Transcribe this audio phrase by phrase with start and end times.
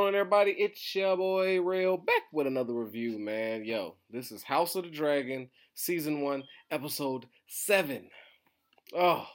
[0.00, 0.52] going on, everybody?
[0.52, 3.66] It's your boy Rail back with another review, man.
[3.66, 8.08] Yo, this is House of the Dragon, Season 1, Episode 7.
[8.96, 9.26] Oh,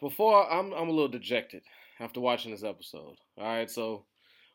[0.00, 1.62] before I'm, I'm a little dejected
[1.98, 3.16] after watching this episode.
[3.36, 4.04] All right, so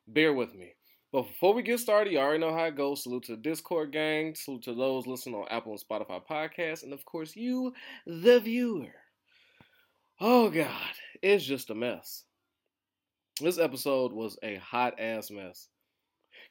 [0.08, 0.76] bear with me.
[1.12, 3.04] But before we get started, you already know how it goes.
[3.04, 6.94] Salute to the Discord gang, salute to those listening on Apple and Spotify podcasts, and
[6.94, 7.74] of course, you,
[8.08, 8.94] the viewer.
[10.22, 12.24] Oh, God, it's just a mess.
[13.40, 15.70] This episode was a hot ass mess.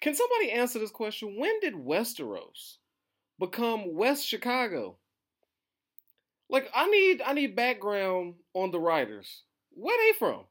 [0.00, 1.36] Can somebody answer this question?
[1.38, 2.76] When did Westeros
[3.38, 4.96] become West Chicago?
[6.48, 9.42] Like I need I need background on the writers.
[9.72, 10.44] Where they from?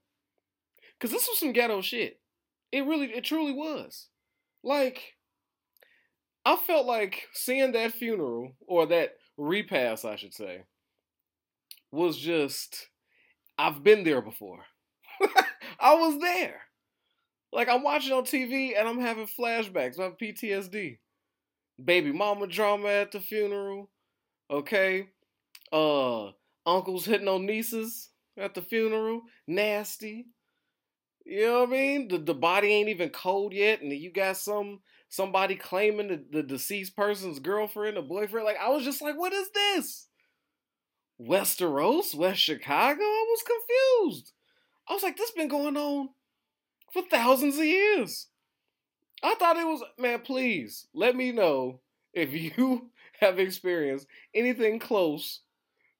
[0.99, 2.19] Cause this was some ghetto shit.
[2.71, 4.07] It really it truly was.
[4.63, 5.15] Like
[6.45, 10.63] I felt like seeing that funeral or that repast, I should say,
[11.91, 12.89] was just
[13.57, 14.65] I've been there before.
[15.79, 16.61] I was there.
[17.51, 19.99] Like I'm watching on TV and I'm having flashbacks.
[19.99, 20.97] I have PTSD.
[21.83, 23.89] Baby mama drama at the funeral.
[24.49, 25.09] Okay.
[25.71, 26.31] Uh
[26.65, 29.21] uncles hitting on nieces at the funeral.
[29.47, 30.27] Nasty.
[31.25, 32.07] You know what I mean?
[32.07, 36.43] The the body ain't even cold yet, and you got some somebody claiming the, the
[36.43, 38.45] deceased person's girlfriend or boyfriend.
[38.45, 40.07] Like I was just like, what is this?
[41.19, 42.15] Westeros?
[42.15, 43.01] West Chicago?
[43.01, 44.33] I was confused.
[44.87, 46.09] I was like, this been going on
[46.91, 48.27] for thousands of years.
[49.23, 51.81] I thought it was, man, please let me know
[52.13, 55.41] if you have experienced anything close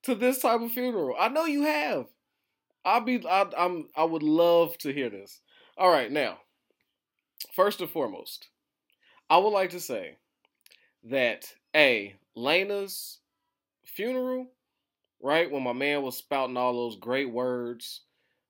[0.03, 1.15] to this type of funeral.
[1.19, 2.05] I know you have.
[2.85, 5.41] I'll be, I, I'm, I would love to hear this.
[5.77, 6.38] All right, now,
[7.53, 8.47] first and foremost,
[9.30, 10.17] I would like to say
[11.03, 13.19] that a Laena's
[13.83, 14.47] funeral,
[15.21, 18.02] right when my man was spouting all those great words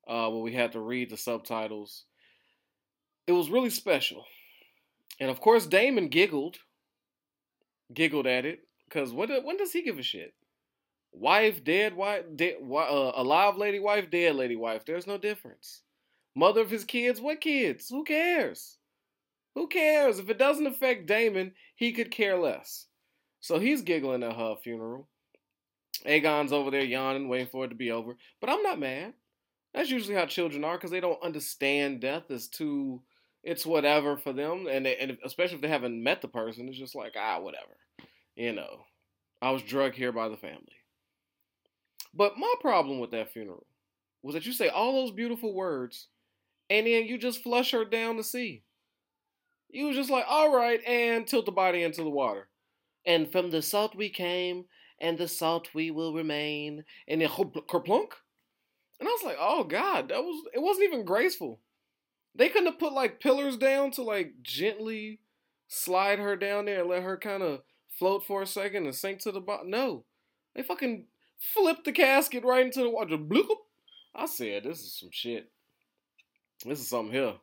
[0.08, 2.06] uh, when we had to read the subtitles.
[3.28, 4.26] It was really special.
[5.20, 6.58] And of course, Daemon giggled,
[7.94, 10.34] giggled at it, because when, when does he give a shit?
[11.12, 14.86] Wife, dead wife, dead, uh, alive lady wife, dead lady wife.
[14.86, 15.82] There's no difference.
[16.36, 17.90] Mother of his kids, what kids?
[17.90, 18.78] Who cares?
[19.56, 20.20] Who cares?
[20.20, 22.86] If it doesn't affect Daemon, he could care less.
[23.40, 25.08] So he's giggling at her funeral.
[26.06, 28.16] Aegon's over there yawning, waiting for it to be over.
[28.40, 29.14] But I'm not mad.
[29.74, 32.24] That's usually how children are because they don't understand death.
[32.30, 33.02] It's too,
[33.44, 36.78] it's whatever for them, and they, and especially if they haven't met the person, it's
[36.78, 37.78] just like ah whatever,
[38.36, 38.86] you know.
[39.42, 40.74] I was drugged here by the family.
[42.14, 43.68] But my problem with that funeral
[44.24, 46.08] was that you say all those beautiful words,
[46.70, 48.64] and then you just flush her down the sea.
[49.70, 52.48] You was just like, all right, and tilt the body into the water.
[53.06, 54.66] And from the salt we came,
[55.00, 56.84] and the salt we will remain.
[57.08, 58.14] And then kerplunk.
[59.00, 61.60] And I was like, oh God, that was it wasn't even graceful.
[62.36, 65.20] They couldn't have put like pillars down to like gently
[65.68, 69.20] slide her down there and let her kind of float for a second and sink
[69.22, 69.70] to the bottom.
[69.70, 70.06] No.
[70.56, 71.06] They fucking
[71.38, 73.18] flipped the casket right into the water.
[73.18, 73.48] Bloop.
[74.16, 75.52] I said, this is some shit.
[76.66, 77.36] This is something here.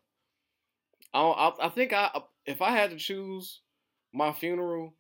[1.13, 2.11] I, I, I think I
[2.47, 3.61] if I had to choose
[4.13, 4.95] my funeral,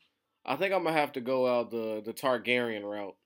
[0.46, 3.16] I think I'm gonna have to go out the the Targaryen route.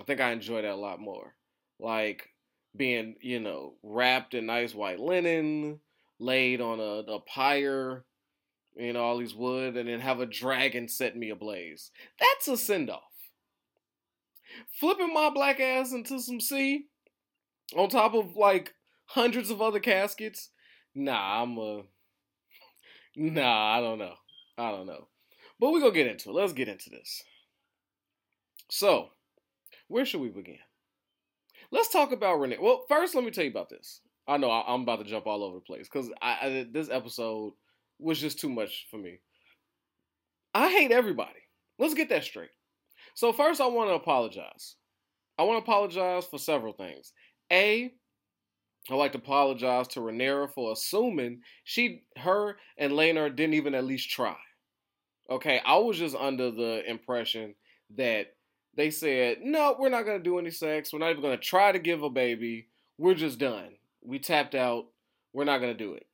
[0.00, 1.34] I think I enjoy that a lot more.
[1.80, 2.30] Like
[2.76, 5.80] being, you know, wrapped in nice white linen,
[6.18, 8.04] laid on a, a pyre,
[8.76, 11.90] know, all these wood, and then have a dragon set me ablaze.
[12.18, 13.02] That's a send off.
[14.78, 16.86] Flipping my black ass into some sea
[17.76, 18.74] on top of like
[19.06, 20.50] hundreds of other caskets.
[20.94, 21.82] Nah, I'm a.
[23.16, 24.14] Nah, I don't know.
[24.58, 25.06] I don't know.
[25.60, 26.32] But we're going to get into it.
[26.32, 27.22] Let's get into this.
[28.68, 29.10] So,
[29.86, 30.58] where should we begin?
[31.74, 32.58] Let's talk about Renee.
[32.60, 34.00] Well, first, let me tell you about this.
[34.28, 36.08] I know I, am about to jump all over the place because
[36.72, 37.54] this episode
[37.98, 39.18] was just too much for me.
[40.54, 41.40] I hate everybody.
[41.80, 42.50] Let's get that straight.
[43.16, 44.76] So first, I want to apologize.
[45.36, 47.12] I want to apologize for several things.
[47.50, 47.90] A,
[48.88, 53.84] I'd like to apologize to Rhaenyra for assuming she, her, and Laenor didn't even at
[53.84, 54.36] least try.
[55.28, 57.56] Okay, I was just under the impression
[57.96, 58.28] that
[58.76, 60.92] they said, no, we're not going to do any sex.
[60.92, 62.68] We're not even going to try to give a baby.
[62.98, 63.70] We're just done.
[64.02, 64.86] We tapped out.
[65.32, 66.06] We're not going to do it.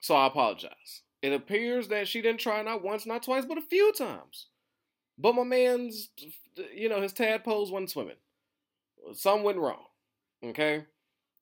[0.00, 1.02] So I apologize.
[1.22, 4.46] It appears that she didn't try not once, not twice, but a few times.
[5.18, 6.10] But my man's,
[6.74, 8.16] you know, his tadpoles wasn't swimming.
[9.14, 9.84] Some went wrong.
[10.44, 10.84] Okay?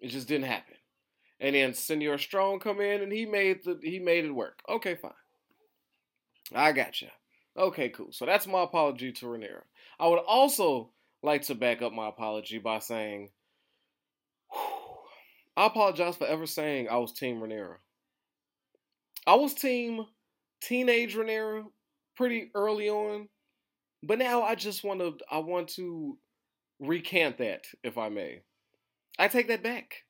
[0.00, 0.76] It just didn't happen.
[1.40, 4.62] And then Senor Strong come in and he made the he made it work.
[4.68, 5.12] Okay, fine.
[6.54, 7.08] I got you.
[7.58, 8.12] Okay, cool.
[8.12, 9.62] So that's my apology to Rhaenyra.
[9.98, 10.90] I would also
[11.22, 13.31] like to back up my apology by saying,
[15.56, 17.76] I apologize for ever saying I was Team Rhaenyra.
[19.26, 20.06] I was team
[20.62, 21.64] teenage Rhaenyra
[22.16, 23.28] pretty early on,
[24.02, 26.16] but now I just want to I want to
[26.78, 28.42] recant that if I may.
[29.19, 30.04] I take that back.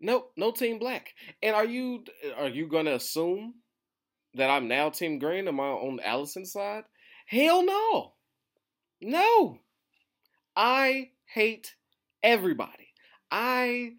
[0.00, 1.10] Nope, no team black.
[1.42, 2.04] And are you
[2.36, 3.54] are you gonna assume
[4.34, 5.46] that I'm now team green?
[5.46, 6.84] Am I on Alicent's side?
[7.26, 8.14] Hell no.
[9.00, 9.60] No.
[10.56, 11.74] I hate
[12.22, 12.88] everybody.
[13.30, 13.94] I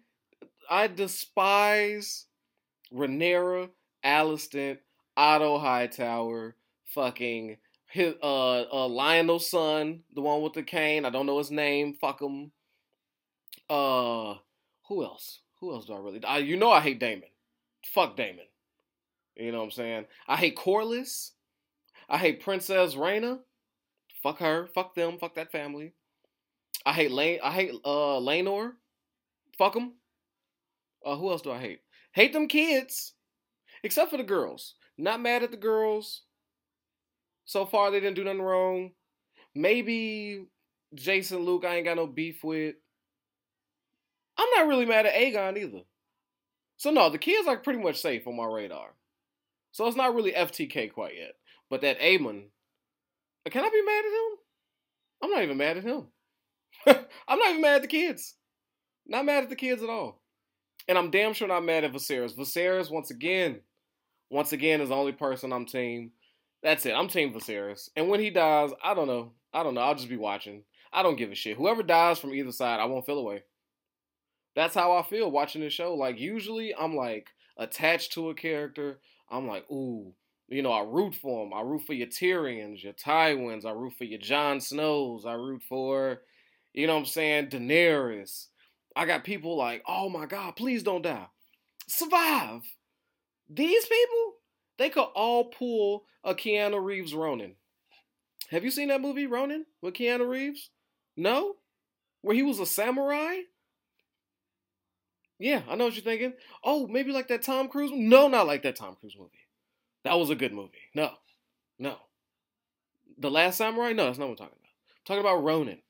[0.68, 2.26] I despise
[2.92, 3.70] Rhaenyra,
[4.04, 4.78] Alicent,
[5.16, 6.54] Otto Hightower,
[6.84, 7.56] fucking
[7.86, 11.04] his uh uh Lyonel's son, the one with the cane.
[11.04, 11.94] I don't know his name.
[11.94, 12.52] Fuck him.
[13.68, 14.34] Uh,
[14.88, 15.40] who else?
[15.60, 16.24] Who else do I really?
[16.24, 17.28] I, you know I hate Daemon.
[17.84, 18.46] Fuck Daemon.
[19.36, 20.04] You know what I'm saying?
[20.26, 21.30] I hate Corlys.
[22.08, 23.38] I hate Princess Rhaena.
[24.22, 24.66] Fuck her.
[24.74, 25.18] Fuck them.
[25.18, 25.92] Fuck that family.
[26.84, 27.40] I hate Lane.
[27.42, 28.72] I hate uh Laenor.
[29.58, 29.94] Fuck them.
[31.04, 31.80] Uh, who else do I hate?
[32.12, 33.14] Hate them kids,
[33.82, 34.74] except for the girls.
[34.98, 36.22] Not mad at the girls.
[37.44, 38.90] So far, they didn't do nothing wrong.
[39.54, 40.46] Maybe
[40.94, 42.74] Jason Luke, I ain't got no beef with.
[44.38, 45.82] I'm not really mad at Aegon either.
[46.76, 48.94] So no, the kids are pretty much safe on my radar.
[49.72, 51.32] So it's not really FTK quite yet.
[51.68, 52.46] But that Aemond,
[53.48, 54.38] can I be mad at him?
[55.22, 56.06] I'm not even mad at him.
[57.28, 58.34] I'm not even mad at the kids.
[59.06, 60.20] Not mad at the kids at all.
[60.88, 62.36] And I'm damn sure not mad at Viserys.
[62.36, 63.60] Viserys, once again,
[64.30, 66.12] once again, is the only person I'm team.
[66.62, 66.92] That's it.
[66.92, 67.88] I'm team Viserys.
[67.96, 69.32] And when he dies, I don't know.
[69.52, 69.80] I don't know.
[69.80, 70.64] I'll just be watching.
[70.92, 71.56] I don't give a shit.
[71.56, 73.42] Whoever dies from either side, I won't feel away.
[74.56, 75.94] That's how I feel watching this show.
[75.94, 79.00] Like usually I'm like attached to a character.
[79.30, 80.12] I'm like, ooh,
[80.50, 81.54] you know, I root for them.
[81.54, 83.64] I root for your Tyrions, your Tywins.
[83.64, 85.24] I root for your Jon Snows.
[85.24, 86.22] I root for,
[86.74, 88.46] you know what I'm saying, Daenerys.
[88.96, 91.28] I got people like, oh my God, please don't die.
[91.88, 92.62] Survive.
[93.48, 94.32] These people,
[94.78, 97.54] they could all pull a Keanu Reeves Ronin.
[98.50, 100.70] Have you seen that movie, Ronin, with Keanu Reeves?
[101.16, 101.54] No?
[102.22, 103.36] Where he was a samurai?
[105.38, 106.34] Yeah, I know what you're thinking.
[106.64, 107.92] Oh, maybe like that Tom Cruise?
[107.94, 109.30] No, not like that Tom Cruise movie.
[110.04, 110.78] That was a good movie.
[110.94, 111.10] No,
[111.78, 111.96] no.
[113.18, 113.92] The Last Samurai?
[113.92, 114.70] No, that's not what I'm talking about.
[114.88, 115.82] I'm talking about Ronin.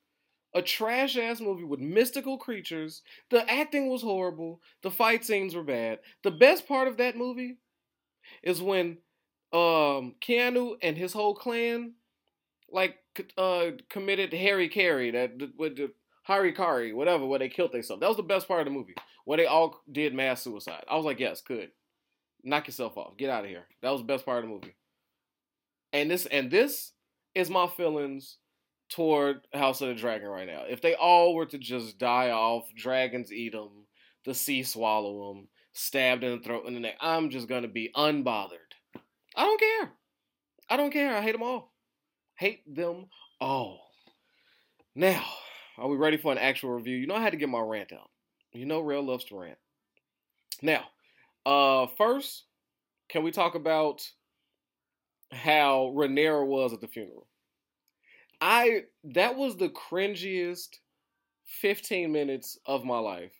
[0.53, 3.03] A trash ass movie with mystical creatures.
[3.31, 4.61] The acting was horrible.
[4.83, 6.01] The fight scenes were bad.
[6.25, 7.59] The best part of that movie
[8.43, 8.99] is when
[9.53, 11.95] um Keanu and his whole clan
[12.71, 12.97] like
[13.37, 15.93] uh committed Harry Carey that with the
[16.25, 18.01] Hari Kari, whatever, where they killed themselves.
[18.01, 18.95] That was the best part of the movie.
[19.25, 20.85] Where they all did mass suicide.
[20.89, 21.71] I was like, yes, good.
[22.45, 23.17] Knock yourself off.
[23.17, 23.67] Get out of here.
[23.83, 24.75] That was the best part of the movie.
[25.93, 26.93] And this and this
[27.35, 28.39] is my feelings
[28.91, 30.65] toward House of the Dragon right now.
[30.69, 33.87] If they all were to just die off, dragons eat them,
[34.25, 37.91] the sea swallow them, stabbed in the throat and the neck, I'm just gonna be
[37.97, 38.59] unbothered.
[39.37, 39.93] I don't care.
[40.69, 41.17] I don't care.
[41.17, 41.73] I hate them all.
[42.37, 43.07] Hate them
[43.41, 43.81] all.
[44.95, 45.25] Now,
[45.79, 46.97] are we ready for an actual review?
[46.97, 48.11] You know I had to get my rant out.
[48.53, 49.59] You know Real loves to rant.
[50.63, 50.85] Now,
[51.47, 52.45] uh first,
[53.09, 54.03] can we talk about
[55.33, 57.27] how Rhaenyra was at the funeral?
[58.41, 60.79] I that was the cringiest
[61.61, 63.33] 15 minutes of my life.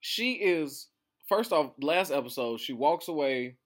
[0.00, 0.88] She is
[1.28, 3.56] first off, last episode, she walks away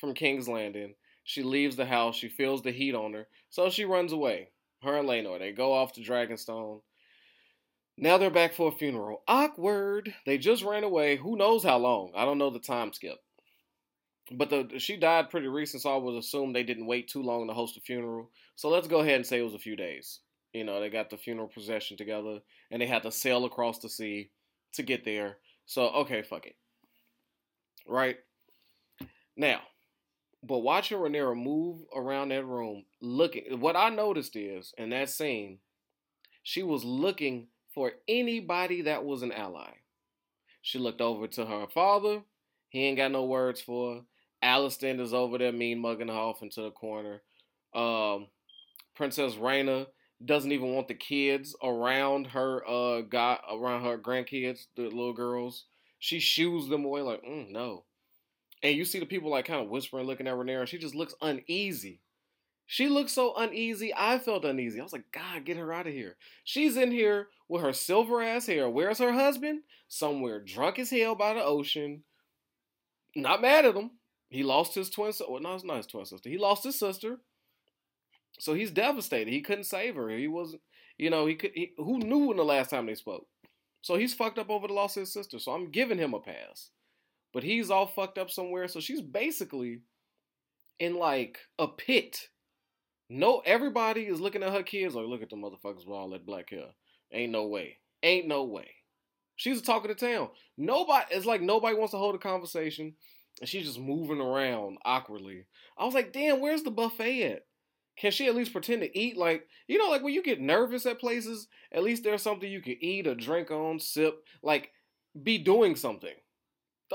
[0.00, 0.94] from King's Landing.
[1.24, 2.16] She leaves the house.
[2.16, 3.28] She feels the heat on her.
[3.50, 4.48] So she runs away.
[4.82, 6.80] Her and Laenor, they go off to Dragonstone.
[8.02, 9.22] Now they're back for a funeral.
[9.28, 10.14] Awkward.
[10.24, 11.16] They just ran away.
[11.16, 12.12] Who knows how long?
[12.16, 13.18] I don't know the time skip.
[14.32, 17.46] But the she died pretty recent, so I would assume they didn't wait too long
[17.46, 18.30] to host a funeral.
[18.56, 20.20] So let's go ahead and say it was a few days.
[20.54, 22.38] You know, they got the funeral procession together,
[22.70, 24.30] and they had to sail across the sea
[24.72, 25.36] to get there.
[25.66, 26.56] So okay, fuck it.
[27.86, 28.16] Right
[29.36, 29.60] now,
[30.42, 35.58] but watching Rhaenyra move around that room, looking, what I noticed is in that scene,
[36.42, 39.70] she was looking for anybody that was an ally.
[40.62, 42.22] She looked over to her father.
[42.68, 44.00] He ain't got no words for her.
[44.42, 47.22] Is over there mean mugging her off into the corner.
[47.74, 48.28] Um,
[48.94, 49.86] Princess Rhaena
[50.24, 55.66] doesn't even want the kids around her uh guy around her grandkids, the little girls.
[55.98, 57.84] She shoos them away like, mm, no.
[58.62, 60.66] And you see the people like kind of whispering, looking at Rhaenyra.
[60.66, 62.00] She just looks uneasy.
[62.72, 63.92] She looked so uneasy.
[63.96, 64.78] I felt uneasy.
[64.78, 66.16] I was like, God, get her out of here.
[66.44, 68.70] She's in here with her silver ass hair.
[68.70, 69.62] Where's her husband?
[69.88, 72.04] Somewhere drunk as hell by the ocean.
[73.16, 73.90] Not mad at him.
[74.28, 75.24] He lost his twin sister.
[75.28, 76.30] Well, no, it's not his twin sister.
[76.30, 77.18] He lost his sister.
[78.38, 79.32] So he's devastated.
[79.32, 80.08] He couldn't save her.
[80.08, 80.62] He wasn't,
[80.96, 81.50] you know, he could.
[81.56, 83.26] He, who knew when the last time they spoke?
[83.82, 85.40] So he's fucked up over the loss of his sister.
[85.40, 86.70] So I'm giving him a pass.
[87.32, 88.68] but he's all fucked up somewhere.
[88.68, 89.80] So she's basically
[90.78, 92.28] in like a pit.
[93.12, 96.24] No, everybody is looking at her kids like, look at the motherfuckers with all that
[96.24, 96.68] black hair.
[97.12, 97.78] Ain't no way.
[98.04, 98.68] Ain't no way.
[99.34, 100.28] She's talking to the town.
[100.56, 102.94] Nobody, it's like nobody wants to hold a conversation,
[103.40, 105.46] and she's just moving around awkwardly.
[105.76, 107.46] I was like, damn, where's the buffet at?
[107.98, 109.16] Can she at least pretend to eat?
[109.16, 112.62] Like, you know, like when you get nervous at places, at least there's something you
[112.62, 114.70] can eat or drink on, sip, like
[115.20, 116.14] be doing something.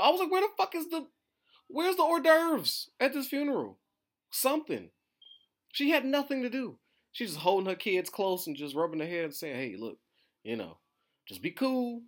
[0.01, 1.07] I was like, where the fuck is the,
[1.67, 3.79] where's the hors d'oeuvres at this funeral?
[4.31, 4.91] Something.
[5.75, 6.77] She had nothing to do.
[7.11, 9.97] She's just holding her kids close and just rubbing their head and saying, hey, look,
[10.41, 10.77] you know,
[11.27, 12.01] just be cool.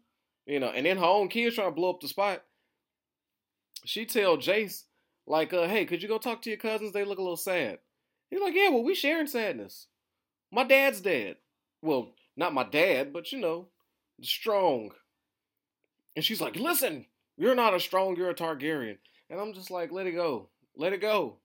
[0.46, 2.46] You know, and then her own kids trying to blow up the spot.
[3.84, 4.84] She tell Jace,
[5.28, 6.94] like, uh, hey, could you go talk to your cousins?
[6.94, 7.80] They look a little sad.
[8.30, 9.88] He's like, yeah, well, we sharing sadness.
[10.50, 11.36] My dad's dead.
[11.82, 13.68] Well, not my dad, but you know,
[14.22, 14.92] strong.
[16.16, 17.06] And she's like, listen,
[17.36, 18.98] you're not a strong, you're a Targaryen.
[19.30, 20.48] And I'm just like, let it go.
[20.78, 21.40] Let it go.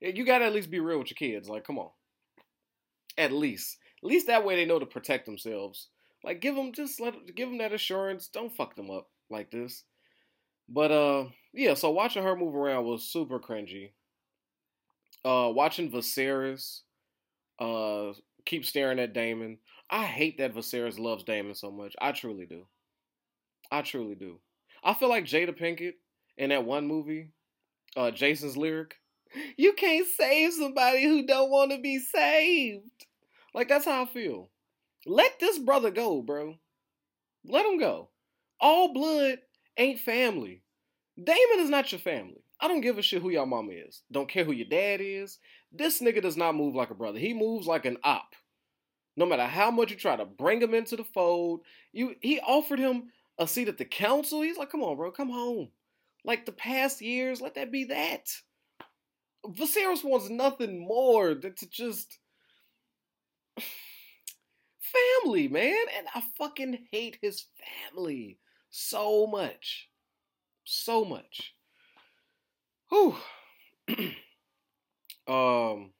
[0.00, 1.48] You gotta at least be real with your kids.
[1.48, 1.90] Like, come on.
[3.16, 3.78] At least.
[4.02, 5.88] At least that way they know to protect themselves.
[6.24, 8.28] Like give them just let give them that assurance.
[8.28, 9.84] Don't fuck them up like this.
[10.68, 13.92] But uh yeah, so watching her move around was super cringy.
[15.24, 16.80] Uh watching Viserys
[17.58, 18.12] uh
[18.44, 19.58] keep staring at Daemon.
[19.90, 21.94] I hate that Viserys loves Daemon so much.
[22.00, 22.66] I truly do.
[23.70, 24.40] I truly do.
[24.82, 25.94] I feel like Jada Pinkett
[26.36, 27.30] in that one movie,
[27.96, 28.96] uh Jason's lyric,
[29.56, 33.06] you can't save somebody who don't want to be saved.
[33.54, 34.50] Like that's how I feel.
[35.06, 36.56] Let this brother go, bro.
[37.44, 38.10] Let him go.
[38.60, 39.38] All blood
[39.76, 40.62] ain't family.
[41.22, 42.42] Daemon is not your family.
[42.60, 44.02] I don't give a shit who your mama is.
[44.10, 45.38] Don't care who your dad is.
[45.72, 47.18] This nigga does not move like a brother.
[47.18, 48.34] He moves like an op.
[49.16, 52.78] No matter how much you try to bring him into the fold, you he offered
[52.78, 54.42] him a seat at the council.
[54.42, 55.68] He's like, come on, bro, come home.
[56.24, 58.28] Like the past years, let that be that.
[59.46, 62.18] Viserys wants nothing more than to just
[65.24, 65.84] family, man.
[65.96, 67.46] And I fucking hate his
[67.92, 68.38] family
[68.70, 69.88] so much.
[70.64, 71.54] So much.
[72.90, 73.16] Whew.
[75.26, 75.92] um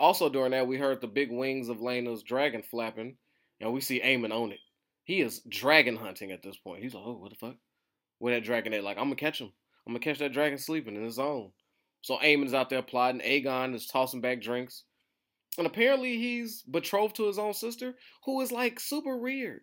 [0.00, 3.16] also during that we heard the big wings of Laena's dragon flapping,
[3.60, 4.58] and we see Aemond on it.
[5.04, 6.82] He is dragon hunting at this point.
[6.82, 7.56] He's like, oh, what the fuck?
[8.18, 8.84] Where that dragon at?
[8.84, 9.52] Like, I'm gonna catch him.
[9.86, 11.52] I'm gonna catch that dragon sleeping in his own.
[12.02, 13.20] So Aemond's out there plotting.
[13.20, 14.84] Aegon is tossing back drinks.
[15.58, 19.62] And apparently he's betrothed to his own sister, who is like super weird.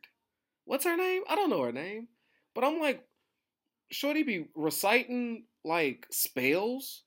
[0.66, 1.24] What's her name?
[1.30, 2.10] I don't know her name.
[2.54, 3.04] But I'm like,
[3.92, 7.04] Shorty be reciting like spells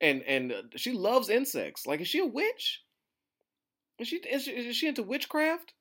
[0.00, 1.86] and and uh, she loves insects.
[1.86, 2.82] Like, is she a witch?
[3.98, 5.72] Is she is she, is she into witchcraft?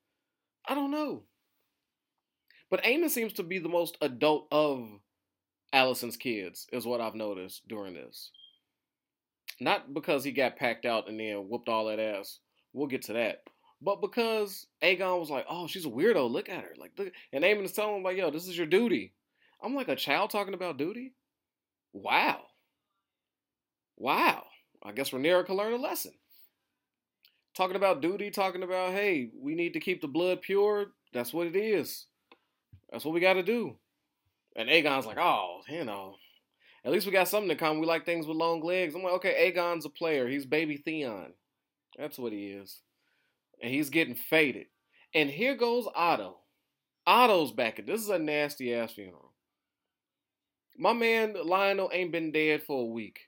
[0.67, 1.23] I don't know.
[2.69, 4.87] But Aemond seems to be the most adult of
[5.73, 8.31] Alicent's kids, is what I've noticed during this.
[9.59, 12.39] Not because he got packed out and then whooped all that ass.
[12.73, 13.43] We'll get to that.
[13.81, 16.29] But because Aegon was like, oh, she's a weirdo.
[16.29, 16.73] Look at her.
[16.77, 17.11] Like, look.
[17.33, 19.13] and Aemond is telling him, like, yo, this is your duty.
[19.61, 21.13] I'm like a child talking about duty?
[21.91, 22.41] Wow.
[23.97, 24.43] Wow.
[24.81, 26.13] I guess Rhaenyra could learn a lesson.
[27.55, 30.87] Talking about duty, talking about, hey, we need to keep the blood pure.
[31.13, 32.07] That's what it is.
[32.91, 33.77] That's what we got to do.
[34.55, 36.15] And Aegon's like, oh, you know,
[36.85, 37.79] at least we got something in common.
[37.79, 38.93] We like things with long legs.
[38.93, 40.27] I'm like, okay, Aegon's a player.
[40.27, 41.33] He's baby Theon.
[41.97, 42.81] That's what he is.
[43.61, 44.67] And he's getting faded.
[45.13, 46.37] And here goes Otto.
[47.05, 47.85] Otto's back.
[47.85, 49.33] This is a nasty ass funeral.
[50.77, 53.19] My man Lyonel ain't been dead for a week.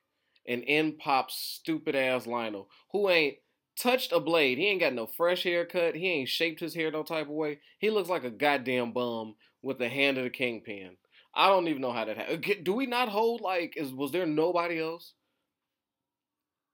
[0.47, 3.38] And in pops stupid ass Lyonel, who ain't
[3.79, 4.57] touched a blade.
[4.57, 5.95] He ain't got no fresh haircut.
[5.95, 7.59] He ain't shaped his hair no type of way.
[7.79, 10.97] He looks like a goddamn bum with the hand of the kingpin.
[11.35, 12.63] I don't even know how that happened.
[12.63, 15.13] Do we not hold like is was there nobody else?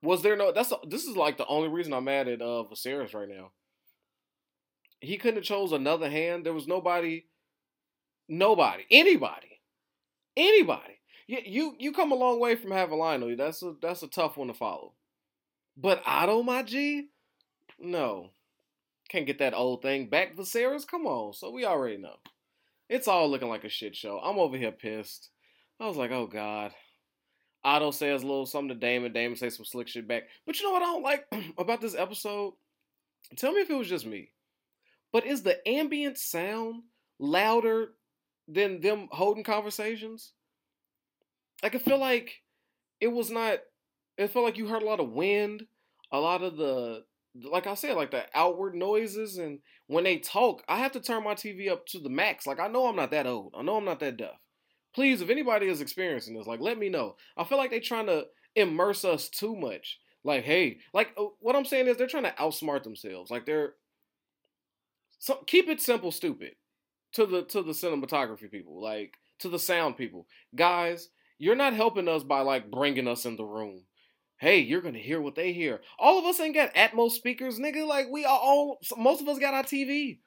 [0.02, 0.52] Was there no?
[0.52, 3.50] That's this is like the only reason I'm mad at uh Viserys right now.
[5.00, 6.46] He couldn't have chose another hand.
[6.46, 7.24] There was nobody,
[8.28, 9.60] nobody, anybody,
[10.36, 11.00] anybody.
[11.26, 13.36] You you you come a long way from having Lyonel.
[13.36, 14.92] That's a that's a tough one to follow.
[15.76, 17.08] But Otto, my G,
[17.80, 18.30] no,
[19.08, 20.36] can't get that old thing back.
[20.36, 21.32] Viserys, come on.
[21.32, 22.16] So we already know.
[22.92, 24.20] It's all looking like a shit show.
[24.22, 25.30] I'm over here pissed.
[25.80, 26.72] I was like, oh god.
[27.64, 29.14] Otto says a little something to Daemon.
[29.14, 30.24] Daemon says some slick shit back.
[30.44, 31.24] But you know what I don't like
[31.58, 32.52] about this episode?
[33.36, 34.28] Tell me if it was just me.
[35.10, 36.82] But is the ambient sound
[37.18, 37.92] louder
[38.46, 40.32] than them holding conversations?
[41.62, 42.42] I feel like
[43.00, 43.60] it was not.
[44.18, 45.66] It felt like you heard a lot of wind,
[46.12, 50.62] a lot of the like I said, like the outward noises, and when they talk,
[50.68, 52.46] I have to turn my TV up to the max.
[52.46, 53.54] Like I know I'm not that old.
[53.56, 54.38] I know I'm not that deaf,
[54.94, 57.16] Please, if anybody is experiencing this, like let me know.
[57.36, 59.98] I feel like they're trying to immerse us too much.
[60.24, 63.30] Like, hey, like uh, what I'm saying is they're trying to outsmart themselves.
[63.30, 63.74] Like they're
[65.18, 66.52] so keep it simple, stupid.
[67.14, 71.08] To the to the cinematography people, like to the sound people, guys,
[71.38, 73.84] you're not helping us by like bringing us in the room.
[74.42, 75.80] Hey, you're gonna hear what they hear.
[76.00, 77.86] All of us ain't got Atmos speakers, nigga.
[77.86, 80.18] Like we are all, most of us got our TV.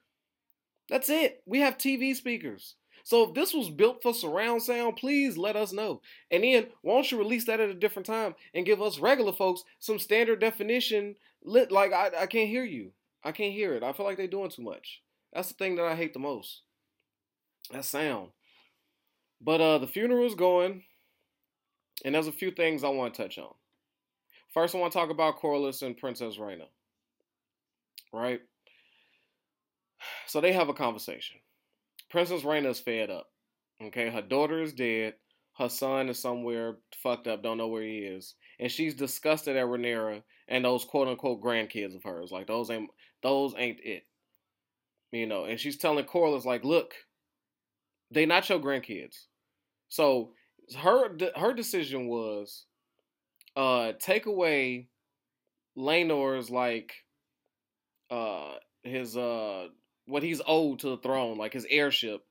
[0.88, 1.44] That's it.
[1.46, 2.76] We have TV speakers.
[3.04, 6.00] So if this was built for surround sound, please let us know.
[6.32, 9.34] And then why don't you release that at a different time and give us regular
[9.34, 12.92] folks some standard definition lit like I, I can't hear you.
[13.22, 13.84] I can't hear it.
[13.84, 15.02] I feel like they're doing too much.
[15.34, 16.62] That's the thing that I hate the most.
[17.74, 18.30] That sound.
[19.42, 20.84] But uh the funeral's going.
[22.06, 23.54] And there's a few things I want to touch on.
[24.56, 26.68] First, I want to talk about Corlys and Princess Raina.
[28.14, 28.40] Right?
[30.28, 31.38] So they have a conversation.
[32.10, 33.28] Princess Raina is fed up.
[33.84, 35.16] Okay, her daughter is dead.
[35.58, 39.66] Her son is somewhere fucked up, don't know where he is, and she's disgusted at
[39.66, 42.32] Rhaenyra and those quote unquote grandkids of hers.
[42.32, 42.90] Like those ain't
[43.24, 44.04] those ain't it.
[45.12, 46.94] You know, and she's telling Corlys like, look,
[48.10, 49.26] they not your grandkids.
[49.90, 50.32] So
[50.78, 52.66] her her decision was
[53.56, 54.88] uh take away
[55.78, 56.94] Laenor's like
[58.10, 59.68] uh his uh
[60.08, 62.22] what he's owed to the throne, like his heirship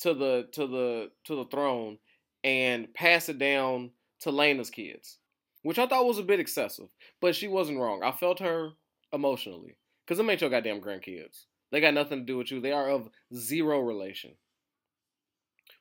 [0.00, 1.98] to the to the to the throne,
[2.44, 5.18] and pass it down to Laena's kids,
[5.62, 6.88] which I thought was a bit excessive.
[7.20, 8.02] But she wasn't wrong.
[8.02, 8.70] I felt her
[9.12, 11.44] emotionally because them ain't your goddamn grandkids.
[11.70, 12.60] They got nothing to do with you.
[12.60, 14.32] They are of zero relation.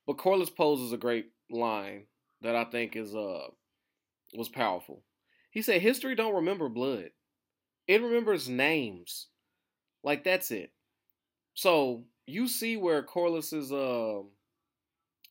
[0.05, 2.07] But Corlys poses a great line
[2.41, 3.47] that I think is uh
[4.37, 5.03] was powerful.
[5.49, 7.09] He said, "History don't remember blood;
[7.87, 9.27] it remembers names.
[10.03, 10.71] Like that's it.
[11.55, 14.19] So you see where Corlys's uh,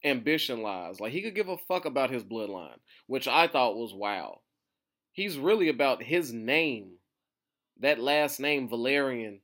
[0.05, 1.01] ambition lies.
[1.01, 4.41] Like he could give a fuck about his bloodline, which I thought was wow.
[5.13, 6.97] He's really about his name,
[7.81, 9.39] that last name Velaryon,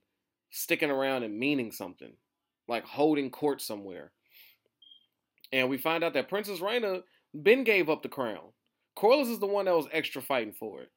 [0.50, 2.12] sticking around and meaning something,
[2.68, 4.12] like holding court somewhere.
[5.52, 8.52] And we find out that Princess Raina Ben gave up the crown.
[8.96, 10.90] Corlys is the one that was extra fighting for it.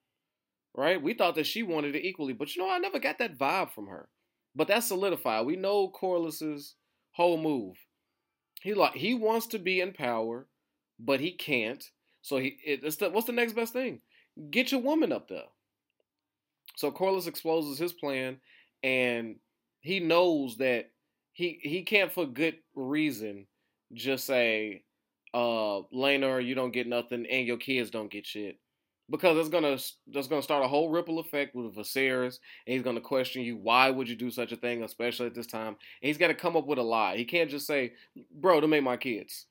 [0.74, 1.02] Right?
[1.02, 3.72] We thought that she wanted it equally, but you know, I never got that vibe
[3.72, 4.10] from her.
[4.56, 5.46] But that's solidified.
[5.46, 6.76] We know Corlys's
[7.12, 7.78] whole move.
[8.62, 10.48] He like he wants to be in power,
[11.00, 11.84] but he can't.
[12.22, 14.02] So he it's the, what's the next best thing?
[14.50, 15.46] Get your woman up there.
[16.76, 18.38] So Corlys exposes his plan,
[18.84, 19.36] and
[19.82, 20.92] he knows that
[21.32, 23.48] he he can't for good reason
[23.94, 24.84] just say,
[25.36, 28.58] uh, Laenor, you don't get nothing, and your kids don't get shit
[29.10, 33.02] because it's gonna that's gonna start a whole ripple effect with Viserys, and he's gonna
[33.02, 33.58] question you.
[33.58, 35.68] Why would you do such a thing, especially at this time?
[35.68, 37.18] And he's got to come up with a lie.
[37.18, 37.94] He can't just say,
[38.32, 39.46] "Bro, to make my kids."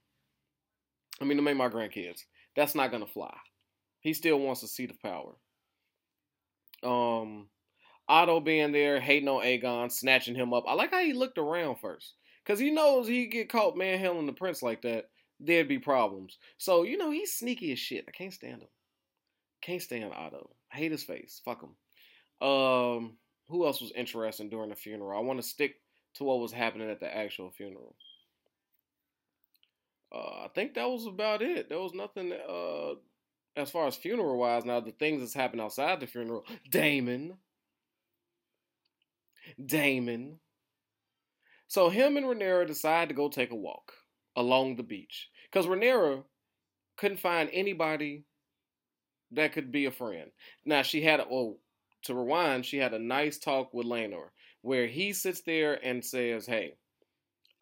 [1.20, 2.22] I mean, to make my grandkids.
[2.56, 3.36] That's not gonna fly.
[4.00, 5.34] He still wants a seat of power.
[6.82, 7.48] Um,
[8.08, 10.64] Otto being there, hating on Aegon, snatching him up.
[10.66, 14.32] I like how he looked around first, cause he knows he get caught manhandling the
[14.32, 15.06] prince like that.
[15.44, 16.38] There'd be problems.
[16.58, 18.06] So you know he's sneaky as shit.
[18.08, 18.68] I can't stand him.
[19.60, 20.50] Can't stand Otto.
[20.72, 21.40] I hate his face.
[21.44, 22.46] Fuck him.
[22.46, 23.16] Um,
[23.48, 25.18] who else was interesting during the funeral?
[25.18, 25.76] I want to stick
[26.14, 27.94] to what was happening at the actual funeral.
[30.14, 31.68] Uh, I think that was about it.
[31.68, 32.94] There was nothing uh,
[33.56, 34.64] as far as funeral wise.
[34.64, 36.44] Now the things that's happened outside the funeral.
[36.70, 37.36] Daemon,
[39.64, 40.38] Daemon.
[41.66, 43.92] So him and Rhaenyra decide to go take a walk
[44.36, 46.24] along the beach because Rhaenyra
[46.96, 48.24] couldn't find anybody
[49.30, 50.30] that could be a friend.
[50.64, 51.58] Now she had a well
[52.04, 54.26] to rewind, she had a nice talk with Laenor
[54.60, 56.74] where he sits there and says, Hey,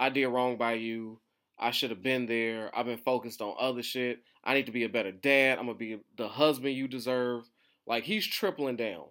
[0.01, 1.21] I did wrong by you.
[1.59, 2.71] I should have been there.
[2.75, 4.21] I've been focused on other shit.
[4.43, 5.59] I need to be a better dad.
[5.59, 7.45] I'm gonna be the husband you deserve.
[7.87, 9.05] Like he's tripling down.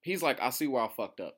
[0.00, 1.36] He's like, I see where I fucked up.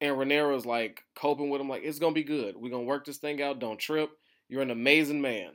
[0.00, 2.56] And Rhaenyra's like coping with him, like, it's gonna be good.
[2.56, 3.58] We're gonna work this thing out.
[3.58, 4.10] Don't trip.
[4.48, 5.50] You're an amazing man.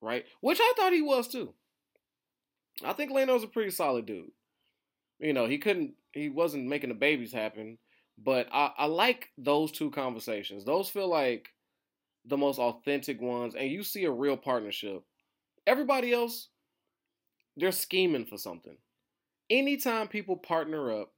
[0.00, 0.24] Right?
[0.40, 1.52] Which I thought he was too.
[2.84, 4.30] I think Laenor's a pretty solid dude.
[5.18, 7.76] You know, he couldn't, he wasn't making the babies happen,
[8.16, 10.64] but I, I like those two conversations.
[10.64, 11.50] Those feel like
[12.24, 15.02] the most authentic ones, and you see a real partnership.
[15.66, 16.48] Everybody else,
[17.56, 18.76] they're scheming for something.
[19.50, 21.12] Anytime people partner up,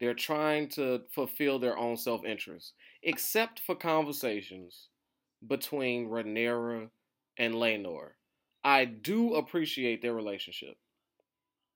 [0.00, 4.88] they're trying to fulfill their own self interest, except for conversations
[5.46, 6.88] between Rhaenyra
[7.38, 8.10] and Laenor.
[8.62, 10.76] I do appreciate their relationship.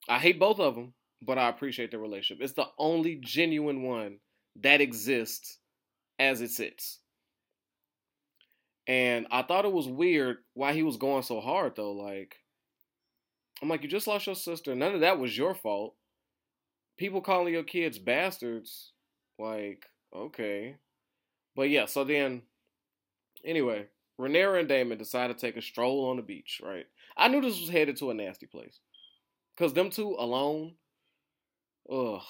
[0.09, 2.43] I hate both of them, but I appreciate their relationship.
[2.43, 4.19] It's the only genuine one
[4.61, 5.59] that exists
[6.19, 7.01] as it sits.
[8.87, 11.93] And I thought it was weird why he was going so hard though.
[11.93, 12.37] Like,
[13.61, 14.75] I'm like, you just lost your sister.
[14.75, 15.95] None of that was your fault.
[16.97, 18.93] People calling your kids bastards,
[19.39, 20.77] like, okay.
[21.55, 22.43] But yeah, so then,
[23.49, 23.87] anyway,
[24.21, 26.87] Rhaenyra and Daemon decided to take a stroll on the beach, right?
[27.17, 28.79] I knew this was headed to a nasty place.
[29.57, 30.75] Because them two alone,
[31.91, 32.23] ugh.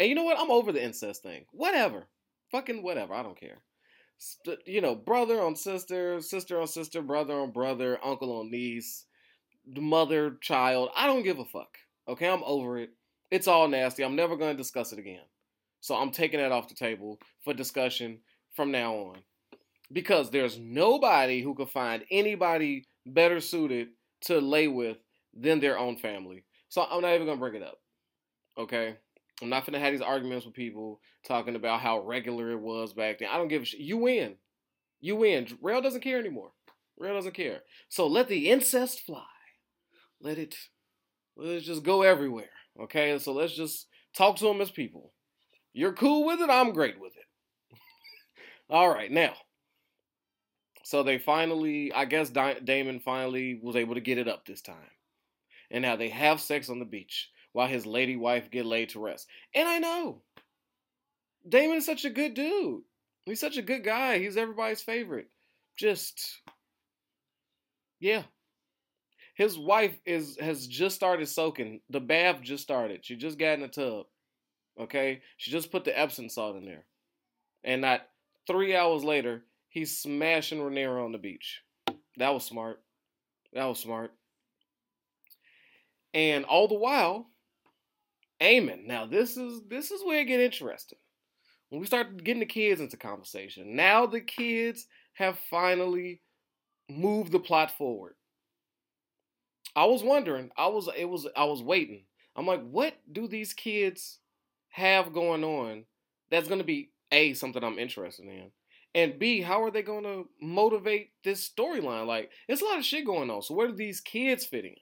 [0.00, 0.40] And you know what?
[0.40, 1.44] I'm over the incest thing.
[1.52, 2.06] Whatever.
[2.50, 3.14] Fucking whatever.
[3.14, 3.58] I don't care.
[4.66, 9.04] You know, brother on sister, sister on sister, brother on brother, uncle on niece,
[9.66, 10.90] mother, child.
[10.96, 11.78] I don't give a fuck.
[12.08, 12.90] Okay, I'm over it.
[13.30, 14.02] It's all nasty.
[14.02, 15.22] I'm never going to discuss it again.
[15.80, 18.18] So I'm taking that off the table for discussion
[18.54, 19.18] from now on.
[19.92, 23.88] Because there's nobody who could find anybody better suited
[24.22, 24.98] to lay with
[25.34, 26.44] than their own family.
[26.68, 27.78] So I'm not even to bring it up.
[28.56, 28.96] Okay?
[29.42, 33.18] I'm not to have these arguments with people talking about how regular it was back
[33.18, 33.28] then.
[33.30, 33.80] I don't give a shit.
[33.80, 34.36] You win.
[35.00, 35.46] You win.
[35.62, 36.52] Rail doesn't care anymore.
[36.98, 37.60] Rail doesn't care.
[37.88, 39.24] So let the incest fly.
[40.20, 40.54] Let it
[41.36, 42.50] let it just go everywhere.
[42.78, 43.18] Okay?
[43.18, 45.12] So let's just talk to them as people.
[45.72, 47.78] You're cool with it, I'm great with it.
[48.70, 49.34] All right, now.
[50.90, 54.74] So they finally, I guess Daemon finally was able to get it up this time.
[55.70, 58.98] And now they have sex on the beach while his lady wife get laid to
[58.98, 59.28] rest.
[59.54, 60.22] And I know.
[61.48, 62.82] Daemon is such a good dude.
[63.24, 64.18] He's such a good guy.
[64.18, 65.28] He's everybody's favorite.
[65.78, 66.40] Just
[68.00, 68.24] yeah.
[69.36, 71.82] His wife is has just started soaking.
[71.90, 73.04] The bath just started.
[73.04, 74.06] She just got in the tub.
[74.76, 75.22] Okay?
[75.36, 76.84] She just put the Epsom salt in there.
[77.62, 78.08] And not
[78.48, 81.62] three hours later, he's smashing Rhaenyra on the beach.
[82.18, 82.82] That was smart.
[83.54, 84.12] That was smart.
[86.12, 87.26] And all the while,
[88.40, 88.86] Aemond.
[88.86, 90.98] Now this is this is where it get interesting.
[91.70, 93.76] When we start getting the kids into conversation.
[93.76, 96.20] Now the kids have finally
[96.88, 98.14] moved the plot forward.
[99.76, 102.04] I was wondering, I was it was I was waiting.
[102.36, 104.18] I'm like, what do these kids
[104.70, 105.84] have going on
[106.30, 108.50] that's going to be A, something I'm interested in,
[108.94, 112.06] and B, how are they going to motivate this storyline?
[112.06, 113.42] Like, there's a lot of shit going on.
[113.42, 114.74] So, where do these kids fit in?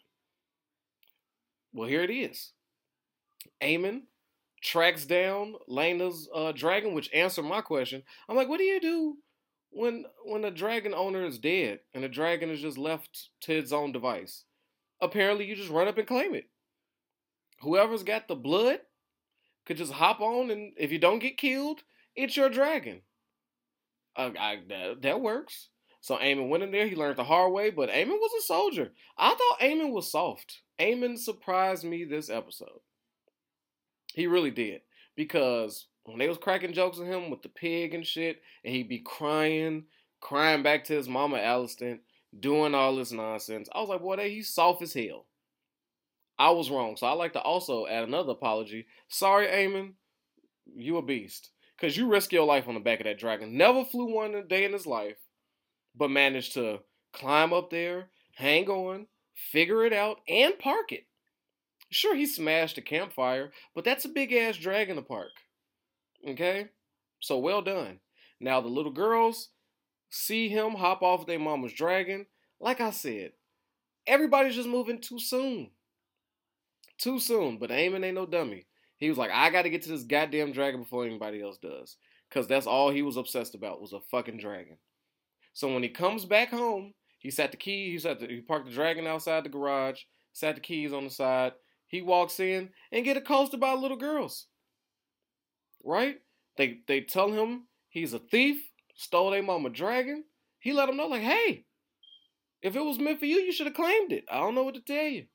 [1.73, 2.53] Well, here it is.
[3.63, 4.03] Aemond
[4.63, 8.03] tracks down Laena's uh, dragon, which answered my question.
[8.29, 9.17] I'm like, what do you do
[9.71, 13.73] when when a dragon owner is dead and the dragon is just left to its
[13.73, 14.45] own device?
[15.01, 16.49] Apparently, you just run up and claim it.
[17.61, 18.81] Whoever's got the blood
[19.67, 21.83] could just hop on, and if you don't get killed,
[22.17, 23.03] it's your dragon.
[24.19, 25.69] Uh, I, that, that works.
[26.01, 26.87] So Aemond went in there.
[26.87, 28.93] He learned the hard way, but Aemond was a soldier.
[29.17, 30.61] I thought Aemond was soft.
[30.79, 32.81] Aemond surprised me this episode.
[34.15, 34.81] He really did
[35.17, 38.89] because when they was cracking jokes on him with the pig and shit, and he'd
[38.89, 39.85] be crying,
[40.21, 42.01] crying back to his mama Alicent,
[42.39, 43.69] doing all this nonsense.
[43.73, 45.27] I was like, boy, that he's soft as hell.
[46.39, 46.97] I was wrong.
[46.97, 48.87] So I like to also add another apology.
[49.09, 49.95] Sorry, Aemond,
[50.77, 51.51] you a beast.
[51.79, 53.57] Because you risk your life on the back of that dragon.
[53.57, 55.17] Never flew one a day in his life,
[55.95, 56.81] but managed to
[57.13, 61.07] climb up there, hang on, figure it out, and park it.
[61.91, 65.31] Sure, he smashed a campfire, but that's a big ass dragon to park.
[66.29, 66.69] Okay?
[67.21, 68.01] So well done.
[68.41, 69.51] Now the little girls
[70.11, 72.27] see him hop off their mama's dragon.
[72.61, 73.33] Like I said,
[74.07, 75.71] everybody's just moving too soon
[76.99, 77.59] too soon.
[77.59, 78.67] But Aemond ain't no dummy.
[78.99, 81.97] He was like, I got to get to this goddamn dragon before anybody else does.
[82.29, 84.77] Because that's all he was obsessed about was a fucking dragon.
[85.55, 88.67] So when he comes back home, he sat the key, he sat the, he parked
[88.67, 91.53] the dragon outside the garage, sat the keys on the side.
[91.87, 94.47] He walks in and get accosted by little girls.
[95.85, 96.19] Right?
[96.57, 98.61] They they tell him he's a thief,
[98.95, 100.25] stole their mama dragon.
[100.59, 101.65] He let them know like, hey,
[102.63, 104.25] if it was meant for you, you should have claimed it.
[104.31, 105.27] I don't know what to tell you.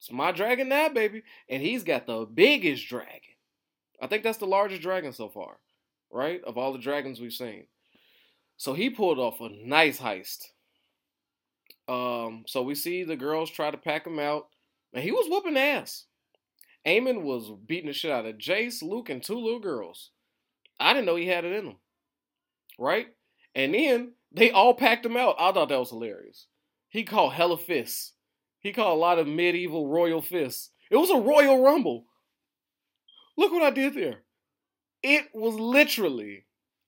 [0.00, 1.22] It's my dragon now, baby.
[1.48, 3.20] And he's got the biggest dragon.
[4.00, 5.58] I think that's the largest dragon so far,
[6.10, 6.42] right?
[6.44, 7.66] Of all the dragons we've seen.
[8.56, 10.46] So he pulled off a nice heist.
[11.86, 14.46] Um, so we see the girls try to pack him out,
[14.94, 16.06] and he was whooping ass.
[16.86, 20.12] Aemond was beating the shit out of Jace, Luke, and two little girls.
[20.78, 21.76] I didn't know he had it in him.
[22.78, 23.08] Right?
[23.54, 25.36] And then they all packed him out.
[25.38, 26.46] I thought that was hilarious.
[26.88, 28.14] He called hella fists.
[28.60, 30.70] He caught a lot of medieval royal fists.
[30.90, 32.04] It was a royal rumble.
[33.36, 34.18] Look what I did there.
[35.02, 36.44] It was literally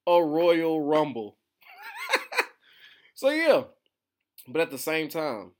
[0.06, 1.38] a royal rumble.
[3.14, 3.62] so yeah,
[4.46, 5.52] but at the same time,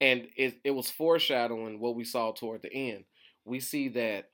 [0.00, 3.04] and it it was foreshadowing what we saw toward the end.
[3.44, 4.30] We see that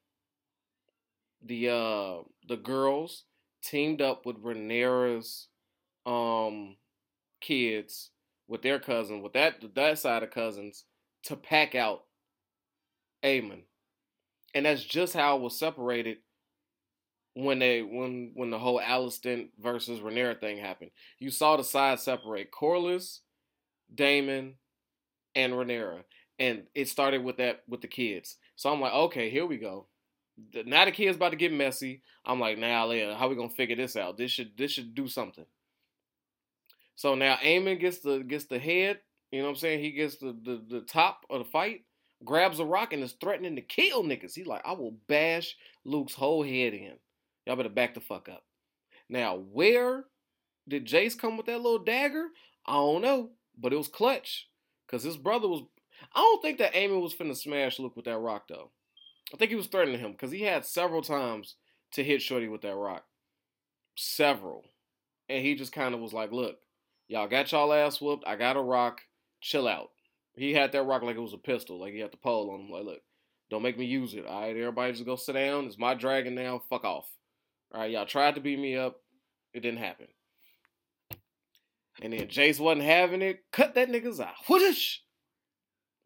[1.44, 3.24] the uh the girls
[3.62, 5.46] teamed up with Rhaenyra's
[6.06, 6.76] um
[7.40, 8.10] kids
[8.48, 10.84] with their cousin, with that that side of cousins,
[11.24, 12.04] to pack out
[13.24, 13.62] Aemond.
[14.54, 16.18] And that's just how it was separated
[17.34, 20.90] when they when when the whole Alicent versus Rhaenyra thing happened.
[21.18, 22.50] You saw the sides separate.
[22.52, 23.20] Corlys,
[23.94, 24.54] Daemon,
[25.34, 26.02] and Rhaenyra.
[26.38, 28.36] And it started with that with the kids.
[28.56, 29.86] So I'm like, okay, here we go.
[30.66, 32.02] Now the kid's about to get messy.
[32.24, 34.16] I'm like, now nah, how we gonna figure this out?
[34.16, 35.46] This should this should do something.
[36.96, 39.00] So now Aemond gets the gets the head.
[39.30, 39.80] You know what I'm saying?
[39.80, 41.84] He gets the, the, the top of the fight,
[42.24, 44.34] grabs a rock and is threatening to kill niggas.
[44.34, 46.94] He's like, I will bash Luke's whole head in.
[47.46, 48.44] Y'all better back the fuck up.
[49.08, 50.04] Now, where
[50.68, 52.26] did Jace come with that little dagger?
[52.66, 54.48] I don't know, but it was clutch.
[54.88, 55.62] Cause his brother was
[56.14, 58.70] I don't think that Aemond was finna smash Luke with that rock though.
[59.32, 61.56] I think he was threatening him because he had several times
[61.92, 63.04] to hit Shorty with that rock.
[63.96, 64.64] Several.
[65.28, 66.58] And he just kind of was like, look,
[67.08, 68.24] y'all got y'all ass whooped.
[68.26, 69.00] I got a rock.
[69.40, 69.90] Chill out.
[70.34, 71.80] He had that rock like it was a pistol.
[71.80, 72.70] Like he had the pole on him.
[72.70, 73.00] Like, look,
[73.50, 74.26] don't make me use it.
[74.26, 75.66] All right, everybody just go sit down.
[75.66, 76.62] It's my dragon now.
[76.70, 77.08] Fuck off.
[77.74, 79.00] All right, y'all tried to beat me up.
[79.52, 80.06] It didn't happen.
[82.00, 83.40] And then Jace wasn't having it.
[83.52, 84.32] Cut that nigga's eye.
[84.48, 84.98] Whoosh!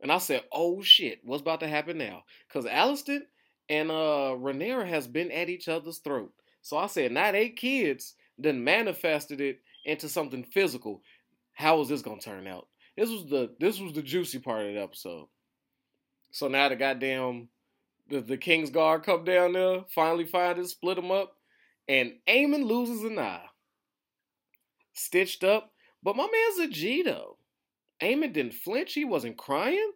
[0.03, 2.25] And I said, oh shit, what's about to happen now?
[2.49, 3.23] Because Alicent
[3.69, 6.33] and uh Rhaenyra has been at each other's throat.
[6.63, 11.03] So I said, not eight kids then manifested it into something physical.
[11.55, 12.69] How is this gonna turn out?
[12.97, 15.29] This was the this was the juicy part of the episode.
[16.33, 17.49] So now the goddamn
[18.09, 21.37] the, the King's Guard come down there, finally find it, split them up,
[21.89, 23.47] and Aemond loses an eye.
[24.93, 25.73] Stitched up,
[26.03, 27.39] but my man's a G though.
[28.03, 28.93] Aemond didn't flinch.
[28.93, 29.93] He wasn't crying.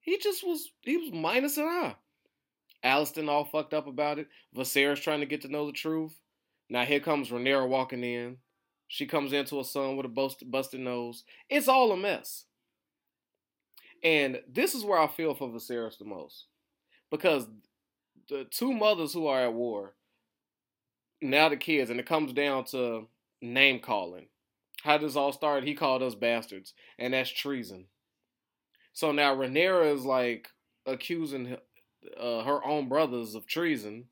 [0.00, 1.96] He just was, he was minus an eye.
[2.84, 4.28] Alicent all fucked up about it.
[4.56, 6.18] Viserys trying to get to know the truth.
[6.68, 8.38] Now here comes Rhaenyra walking in.
[8.92, 11.24] She comes into a son with a busted nose.
[11.48, 12.44] It's all a mess.
[14.04, 16.44] And this is where I feel for Viserys the most.
[17.10, 17.46] Because
[18.28, 19.94] the two mothers who are at war,
[21.22, 23.08] now the kids, and it comes down to
[23.40, 24.26] name calling
[24.82, 27.86] how this all started, he called us bastards, and that's treason.
[28.92, 30.48] So now Rhaenyra is like
[30.84, 31.56] accusing
[32.20, 34.08] uh, her own brothers of treason,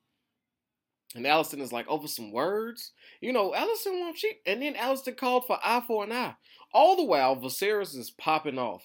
[1.15, 2.93] and Alicent is like over some words.
[3.21, 6.37] You know, Alicent won't cheat, and then Alicent called for eye for an eye.
[6.73, 8.85] All the while, Viserys is popping off.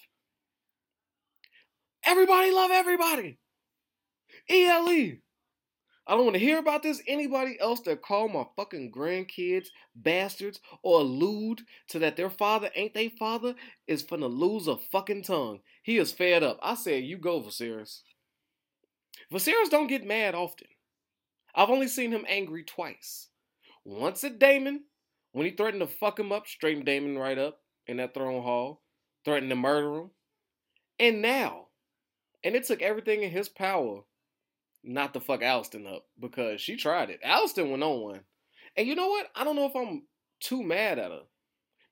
[2.04, 3.38] Everybody love everybody.
[4.48, 5.18] ELE.
[6.08, 7.02] I don't want to hear about this.
[7.08, 12.94] Anybody else that call my fucking grandkids bastards or allude to that their father ain't
[12.94, 13.56] their father
[13.88, 15.60] is finna lose a fucking tongue.
[15.82, 16.60] He is fed up.
[16.62, 18.02] I said, you go, Viserys.
[19.32, 20.68] Viserys don't get mad often.
[21.56, 23.28] I've only seen him angry twice.
[23.84, 24.82] Once at Daemon,
[25.32, 28.82] when he threatened to fuck him up, straighten Daemon right up in that throne hall,
[29.24, 30.10] threatened to murder him.
[30.98, 31.68] And now,
[32.44, 34.02] and it took everything in his power
[34.84, 37.20] not to fuck Alicent up because she tried it.
[37.24, 38.20] Alicent went on one.
[38.76, 39.28] And you know what?
[39.34, 40.02] I don't know if I'm
[40.40, 41.22] too mad at her.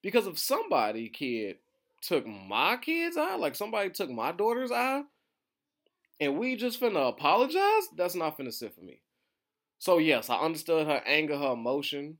[0.03, 1.57] Because if somebody, kid,
[2.03, 5.03] took my kid's eye, like somebody took my daughter's eye,
[6.21, 9.01] and we just finna apologize, that's not finna sit for me.
[9.85, 12.17] So yes, I understood her anger, her emotion.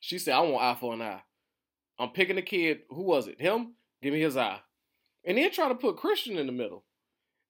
[0.00, 1.22] She said, I want eye for an eye.
[2.00, 2.80] I'm picking the kid.
[2.90, 3.40] Who was it?
[3.40, 3.74] Him?
[4.02, 4.58] Give me his eye.
[5.24, 6.82] And then try to put Criston in the middle.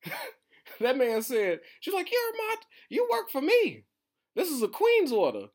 [0.81, 2.57] that man said, she's like, you're my,
[2.90, 3.85] you work for me.
[4.37, 5.47] This is a queen's order.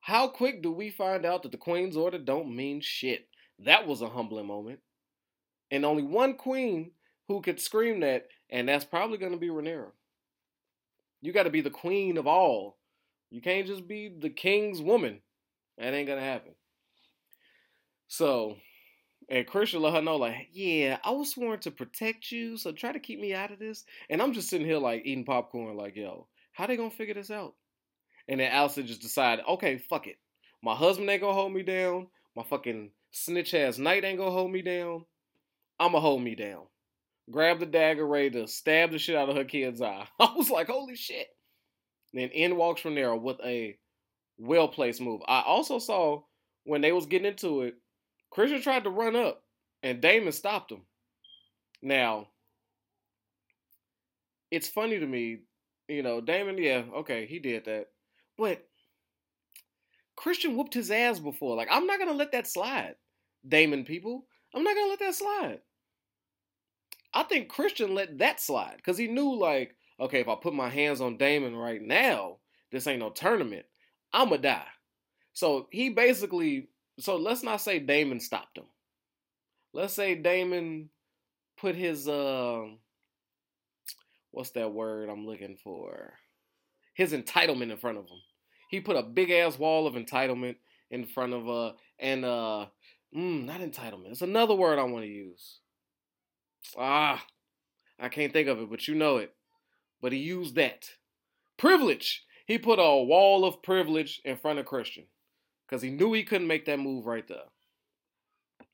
[0.00, 3.28] How quick do we find out that the queen's order don't mean shit?
[3.60, 4.80] That was a humbling moment.
[5.70, 6.90] And only one queen
[7.28, 9.92] who could scream that, and that's probably going to be Rhaenyra.
[11.20, 12.79] You got to be the queen of all.
[13.30, 15.20] You can't just be the king's woman.
[15.78, 16.52] That ain't to happen.
[18.08, 18.56] So,
[19.28, 22.90] and Criston let her know, like, yeah, I was sworn to protect you, so try
[22.92, 23.84] to keep me out of this.
[24.10, 27.30] And I'm just sitting here, like, eating popcorn, like, yo, how they gonna figure this
[27.30, 27.54] out?
[28.28, 30.16] And then Alicent just decided, okay, fuck it.
[30.62, 32.08] My husband ain't gonna hold me down.
[32.36, 35.04] My fucking snitch ass knight ain't gonna hold me down.
[35.78, 36.66] I'ma hold me down.
[37.30, 40.06] Grab the dagger, ready to stab the shit out of her kid's eye.
[40.20, 41.28] I was like, holy shit.
[42.12, 43.76] Then in walks Rhaenyra with a
[44.38, 45.20] well placed move.
[45.26, 46.22] I also saw
[46.64, 47.74] when they was getting into it,
[48.32, 49.42] Criston tried to run up,
[49.82, 50.82] and Daemon stopped him.
[51.82, 52.28] Now,
[54.50, 55.40] it's funny to me,
[55.88, 57.86] you know, Daemon, yeah, okay, he did that.
[58.36, 58.66] But
[60.16, 61.56] Criston whooped his ass before.
[61.56, 62.94] Like, I'm not to let that slide,
[63.46, 64.26] Daemon people.
[64.54, 65.60] I'm not to let that slide.
[67.14, 70.68] I think Criston let that slide because he knew, like, okay, if I put my
[70.68, 72.38] hands on Daemon right now,
[72.72, 73.66] this ain't no tournament.
[74.12, 74.66] I'ma die.
[75.32, 78.66] So he basically so let's not say Daemon stopped him.
[79.72, 80.90] Let's say Daemon
[81.58, 82.64] put his uh
[84.30, 86.14] what's that word I'm looking for?
[86.94, 88.18] His entitlement in front of him.
[88.70, 90.56] He put a big ass wall of entitlement
[90.90, 92.66] in front of uh and uh
[93.16, 94.10] mm, not entitlement.
[94.10, 95.60] It's another word I want to use.
[96.76, 97.24] Ah,
[97.98, 99.34] I can't think of it, but you know it.
[100.00, 100.90] But he used that.
[101.56, 102.24] Privilege.
[102.46, 105.04] He put a wall of privilege in front of Criston
[105.66, 107.48] because he knew he couldn't make that move right there.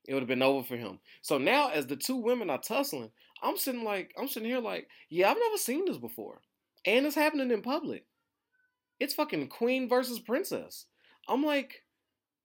[0.06, 1.00] It would have been over for him.
[1.20, 3.10] So now, as the two women are tussling,
[3.42, 6.40] I'm sitting like I'm sitting here like, yeah, I've never seen this before,
[6.84, 8.04] and it's happening in public.
[8.98, 10.86] It's fucking queen versus princess.
[11.28, 11.82] I'm like,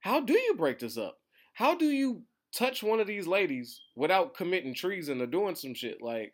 [0.02, 1.20] how do you break this up?
[1.54, 6.02] How do you touch one of these ladies without committing treason or doing some shit?
[6.02, 6.34] Like,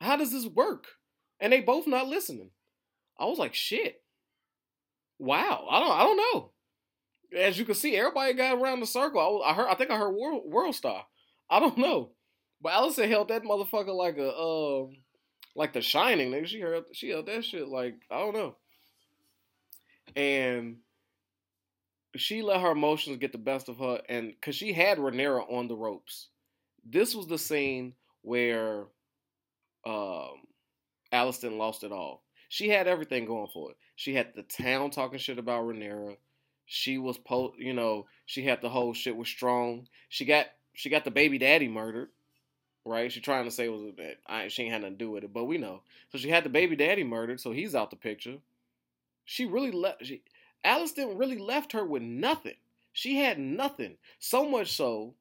[0.00, 0.86] how does this work?
[1.42, 2.50] And they both not listening.
[3.18, 4.00] I was like, shit.
[5.18, 5.66] Wow.
[5.68, 5.90] I don't.
[5.90, 6.52] I don't know.
[7.36, 9.20] As you can see, everybody got around the circle.
[9.20, 9.68] I, was, I heard.
[9.68, 11.04] I think I heard World, World Star.
[11.50, 12.10] I don't know,
[12.62, 14.86] but Alicent held that motherfucker like a uh,
[15.56, 16.30] like the Shining.
[16.30, 16.84] Nigga, she heard.
[16.92, 18.56] She held that shit like I don't know.
[20.14, 20.76] And
[22.16, 25.68] she let her emotions get the best of her, and because she had Rhaenyra on
[25.68, 26.28] the ropes.
[26.84, 28.84] This was the scene where
[29.86, 30.42] um,
[31.12, 32.22] Alicent lost it all.
[32.48, 33.76] She had everything going for it.
[33.96, 36.16] She had the town talking shit about Rhaenyra.
[36.66, 39.88] She was po, you know, she had the whole shit was strong.
[40.08, 42.08] She got she got the baby daddy murdered,
[42.84, 43.10] right?
[43.12, 45.24] She trying to say it was that I she ain't had nothing to do with
[45.24, 45.82] it, but we know.
[46.10, 48.36] So she had the baby daddy murdered, so he's out the picture.
[49.24, 50.04] She really left.
[50.04, 50.22] She
[50.64, 52.56] Alicent really left her with nothing.
[52.92, 53.96] She had nothing.
[54.18, 55.14] So much so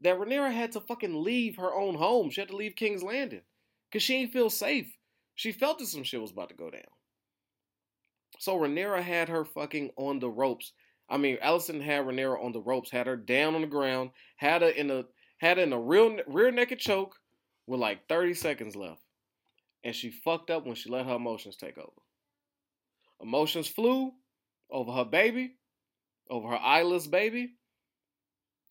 [0.00, 2.30] that Rhaenyra had to fucking leave her own home.
[2.30, 3.42] She had to leave King's Landing
[3.88, 4.96] because she ain't feel safe.
[5.34, 6.82] She felt that some shit was about to go down.
[8.38, 10.72] So Rhaenyra had her fucking on the ropes.
[11.08, 14.62] I mean, Alicent had Rhaenyra on the ropes, had her down on the ground, had
[14.62, 15.04] her in a
[15.38, 17.16] had her in a real rear naked choke
[17.66, 19.02] with like 30 seconds left.
[19.84, 21.90] And she fucked up when she let her emotions take over.
[23.20, 24.12] Emotions flew
[24.70, 25.56] over her baby,
[26.30, 27.54] over her eyeless baby,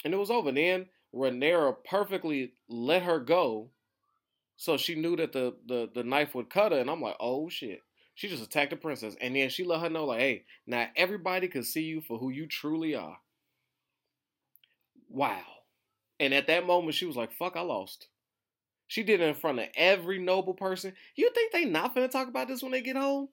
[0.03, 0.51] and it was over.
[0.51, 3.69] Then Rhaenyra perfectly let her go,
[4.61, 6.77] so she knew that the, the the knife would cut her.
[6.77, 7.81] And I'm like, oh shit.
[8.13, 11.47] She just attacked the princess, and then she let her know, like, hey, now everybody
[11.47, 13.17] can see you for who you truly are.
[15.09, 15.41] Wow.
[16.19, 18.09] And at that moment, she was like, fuck, I lost.
[18.85, 20.93] She did it in front of every noble person.
[21.15, 23.29] You think they not gonna talk about this when they get home?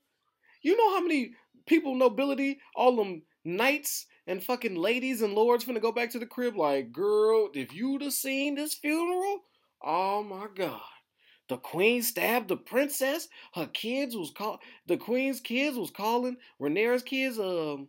[0.63, 1.33] You know how many
[1.67, 6.25] people, nobility, all them knights and fucking ladies and lords finna go back to the
[6.25, 9.41] crib like, girl, if you'd have seen this funeral,
[9.85, 10.81] oh my god.
[11.49, 13.29] The queen stabbed the princess.
[13.55, 17.89] Her kids was call the queen's kids was calling Rhaenyra's kids um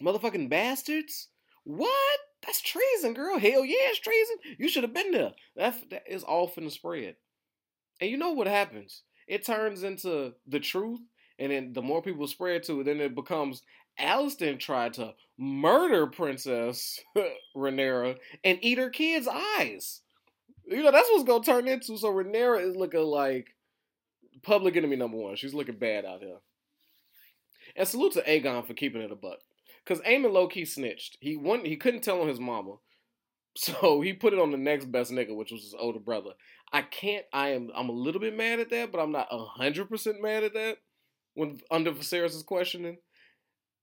[0.00, 1.28] motherfucking bastards.
[1.64, 2.18] What?
[2.44, 3.38] That's treason, girl.
[3.38, 4.36] Hell yeah, it's treason.
[4.58, 5.32] You should have been there.
[5.56, 7.16] That that is all finna spread.
[8.00, 9.02] And you know what happens?
[9.28, 11.00] It turns into the truth
[11.38, 13.62] and then the more people spread to it, then it becomes
[13.98, 17.00] Alicent tried to murder Princess
[17.56, 20.01] Rhaenyra and eat her kids' eyes.
[20.72, 21.96] You know, that's what's gonna turn into.
[21.96, 23.54] So Rhaenyra is looking like
[24.42, 25.36] public enemy number one.
[25.36, 26.38] She's looking bad out here.
[27.76, 29.38] And salute to Aegon for keeping it a buck.
[29.84, 31.18] Cause Aemond low key snitched.
[31.20, 32.76] He won he couldn't tell on his mama.
[33.54, 36.30] So he put it on the next best nigga, which was his older brother.
[36.72, 39.90] I can't I am I'm a little bit mad at that, but I'm not hundred
[39.90, 40.78] percent mad at that
[41.34, 42.96] when under Viserys' is questioning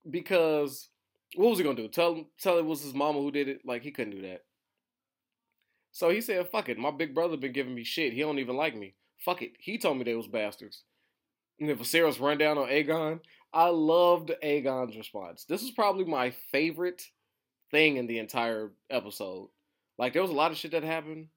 [0.10, 0.89] because
[1.36, 1.88] what was he gonna do?
[1.88, 3.62] Tell tell it was his mama who did it?
[3.63, 4.41] Like he couldn't do that.
[5.91, 8.13] So he said, "Fuck it, my big brother been giving me shit.
[8.13, 8.95] He don't even like me.
[9.17, 9.54] Fuck it.
[9.60, 10.84] He told me they was bastards."
[11.60, 13.19] And then Viserys run down on Aegon.
[13.54, 15.45] I loved Aegon's response.
[15.45, 17.04] This is probably my favorite
[17.71, 19.49] thing in the entire episode.
[19.97, 21.28] Like there was a lot of shit that happened.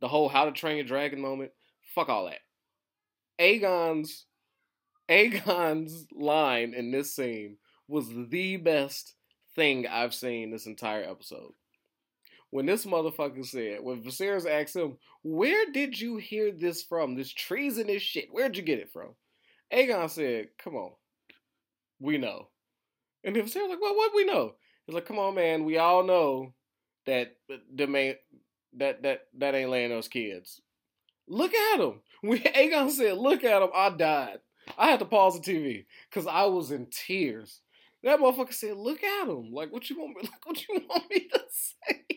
[0.00, 1.52] The whole How to Train Your Dragon moment.
[1.94, 2.40] Fuck all that.
[3.38, 4.26] Aegon's
[5.08, 7.56] Aegon's line in this scene
[7.88, 9.14] was the best
[9.54, 11.52] thing I've seen this entire episode.
[12.56, 17.14] When this motherfucker said, when Viserys asked him, Where did you hear this from?
[17.14, 18.28] This treasonous shit.
[18.30, 19.10] Where'd you get it from?
[19.70, 20.92] Aegon said, Come on.
[22.00, 22.48] We know.
[23.24, 24.54] And Viserys was like, Well, what we know?
[24.86, 25.66] He's like, Come on, man.
[25.66, 26.54] We all know
[27.04, 27.36] that
[27.74, 28.14] the main
[28.78, 30.62] that that that ain't laying those kids.
[31.28, 32.00] Look at him.
[32.22, 33.68] We Aegon said, Look at him.
[33.74, 34.38] I died.
[34.78, 37.60] I had to pause the TV because I was in tears.
[38.02, 39.52] That motherfucker said, "Look at him!
[39.52, 40.22] Like, what you want me?
[40.30, 42.15] Like, what you want me to say?"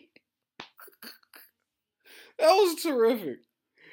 [2.40, 3.38] That was terrific,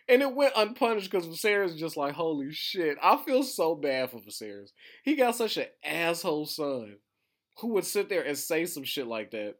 [0.09, 4.19] and it went unpunished because Viserys just like, "Holy shit!" I feel so bad for
[4.19, 4.71] Viserys.
[5.03, 6.97] He got such an asshole son
[7.59, 9.55] who would sit there and say some shit like that.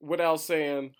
[0.00, 0.94] without saying,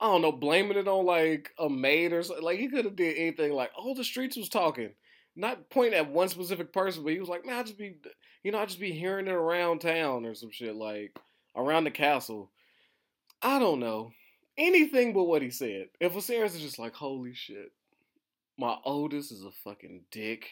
[0.00, 2.44] I don't know, blaming it on like a maid or something.
[2.44, 3.52] Like he could have did anything.
[3.52, 4.94] Like, oh, the streets was talking,
[5.36, 7.96] not pointing at one specific person, but he was like, man, I just be,
[8.42, 11.18] you know, I just be hearing it around town or some shit like
[11.56, 12.50] around the castle.
[13.42, 14.12] I don't know
[14.60, 15.86] anything but what he said.
[15.98, 17.72] If Viserys is just like, holy shit,
[18.58, 20.46] my oldest is a fucking dick.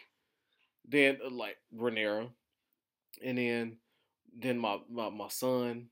[0.89, 2.31] Then uh, like Rhaenyra,
[3.23, 3.77] and then
[4.37, 5.89] then my, my my son,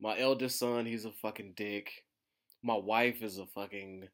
[0.00, 1.90] my eldest son, he's a fucking dick.
[2.62, 4.08] My wife is a fucking,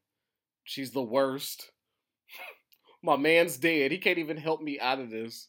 [0.63, 1.71] she's the worst.
[3.03, 3.91] my man's dead.
[3.91, 5.47] He can't even help me out of this.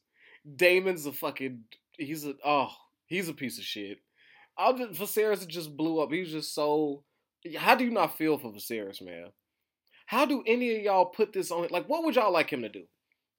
[0.56, 1.64] Daemon's a fucking,
[1.96, 2.70] he's a oh,
[3.06, 3.98] he's a piece of shit.
[4.56, 6.12] I'll just Viserys just blew up.
[6.12, 7.02] He's just so.
[7.56, 9.26] How do you not feel for Viserys, man?
[10.06, 11.68] How do any of y'all put this on?
[11.70, 12.84] Like, what would y'all like him to do?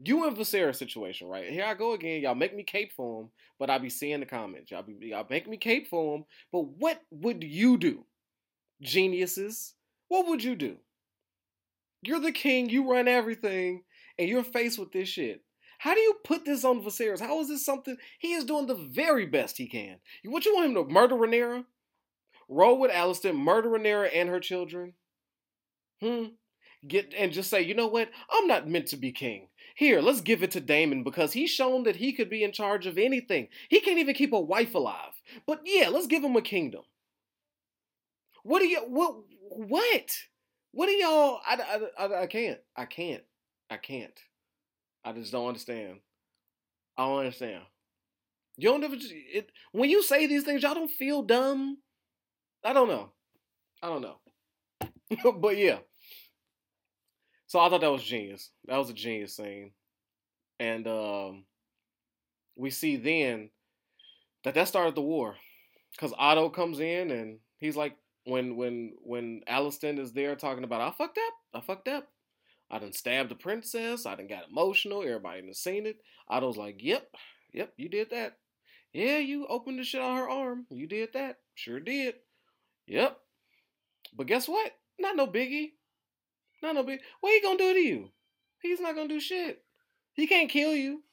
[0.02, 1.50] You and Viserys situation, right?
[1.50, 2.22] Here I go again.
[2.22, 4.72] Y'all make me cape for him, but I be seeing the comments.
[4.72, 6.26] Y'all be y'all make me cape for him.
[6.52, 8.06] But what would you do?
[8.82, 9.74] Geniuses.
[10.08, 10.78] What would you do?
[12.02, 13.84] You're the king, you run everything,
[14.18, 15.44] and you're faced with this shit.
[15.80, 17.20] How do you put this on Viserys?
[17.20, 19.98] How is this something he is doing the very best he can?
[20.24, 21.66] What you want him to murder Rhaenyra?
[22.50, 24.94] Roll with Alicent, murder Rhaenyra and her children?
[26.02, 26.26] Hmm.
[26.88, 28.10] Get and just say, you know what?
[28.32, 29.50] I'm not meant to be king.
[29.76, 32.86] Here, let's give it to Daemon because he's shown that he could be in charge
[32.86, 33.50] of anything.
[33.70, 35.14] He can't even keep a wife alive.
[35.46, 36.82] But yeah, let's give him a kingdom.
[38.44, 39.16] What do you what
[39.50, 40.12] what?
[40.72, 42.60] What do y'all I, I, I, I can't.
[42.76, 43.24] I can't.
[43.70, 44.20] I can't.
[45.04, 46.00] I just don't understand.
[46.98, 47.64] I don't understand.
[48.58, 51.78] You don't ever it when you say these things, y'all don't feel dumb.
[52.64, 53.12] I don't know.
[53.82, 55.32] I don't know.
[55.40, 55.80] but yeah.
[57.48, 58.52] So I thought that was genius.
[58.68, 59.72] That was a genius scene.
[60.60, 61.46] And um,
[62.56, 63.50] we see then
[64.44, 65.36] that that started the war.
[65.98, 67.96] Cause Otto comes in and he's like,
[68.26, 72.08] when when when Alicent is there talking about I fucked up, I fucked up.
[72.70, 74.06] I done stabbed the princess.
[74.06, 75.02] I done got emotional.
[75.02, 75.98] Everybody done seen it.
[76.28, 77.08] Otto's like, yep,
[77.52, 78.38] yep, you did that.
[78.94, 80.66] Yeah, you opened the shit on her arm.
[80.70, 81.38] You did that.
[81.56, 82.16] Sure did.
[82.90, 83.18] Yep.
[84.18, 84.72] But guess what?
[84.98, 85.74] Not no biggie.
[86.62, 87.00] Not no big.
[87.22, 88.10] What he gonna do to you?
[88.62, 89.64] He's not gonna do shit.
[90.14, 91.04] He can't kill you.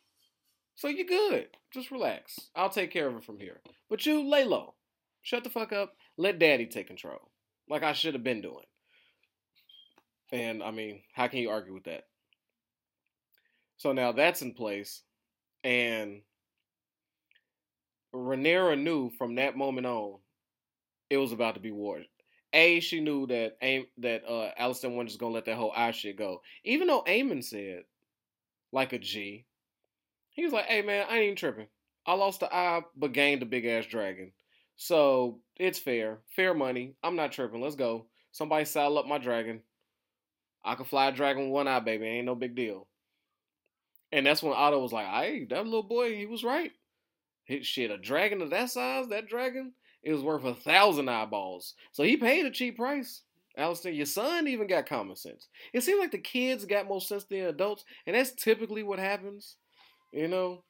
[0.74, 1.48] So you're good.
[1.72, 2.40] Just relax.
[2.56, 3.60] I'll take care of it from here.
[3.88, 4.74] But you lay low.
[5.22, 5.92] Shut the fuck up.
[6.16, 7.30] Let daddy take control.
[7.68, 8.64] Like I should have been doing.
[10.32, 12.04] And I mean, how can you argue with that?
[13.76, 15.02] So now that's in place.
[15.62, 16.22] And
[18.14, 20.18] Rhaenyra knew from that moment on
[21.10, 22.00] it was about to be war.
[22.52, 25.90] A, she knew that Aim that uh Alicent wasn't just gonna let that whole eye
[25.90, 26.42] shit go.
[26.64, 27.82] Even though Aemond said,
[28.72, 29.46] like a G,
[30.30, 31.66] he was like, "Hey man, I ain't even tripping.
[32.06, 34.32] I lost the eye, but gained a big ass dragon,
[34.76, 36.94] so it's fair, fair money.
[37.02, 37.60] I'm not tripping.
[37.60, 38.06] Let's go.
[38.32, 39.62] Somebody saddle up my dragon.
[40.64, 42.06] I can fly a dragon with one eye, baby.
[42.06, 42.86] Ain't no big deal."
[44.12, 46.72] And that's when Otto was like, "Hey, that little boy, he was right.
[47.44, 49.74] Hit shit, a dragon of that size, that dragon."
[50.06, 51.74] It was worth a thousand eyeballs.
[51.90, 53.22] So he paid a cheap price.
[53.58, 55.48] Alicent, your son even got common sense.
[55.72, 59.56] It seems like the kids got more sense than adults, and that's typically what happens,
[60.12, 60.62] you know.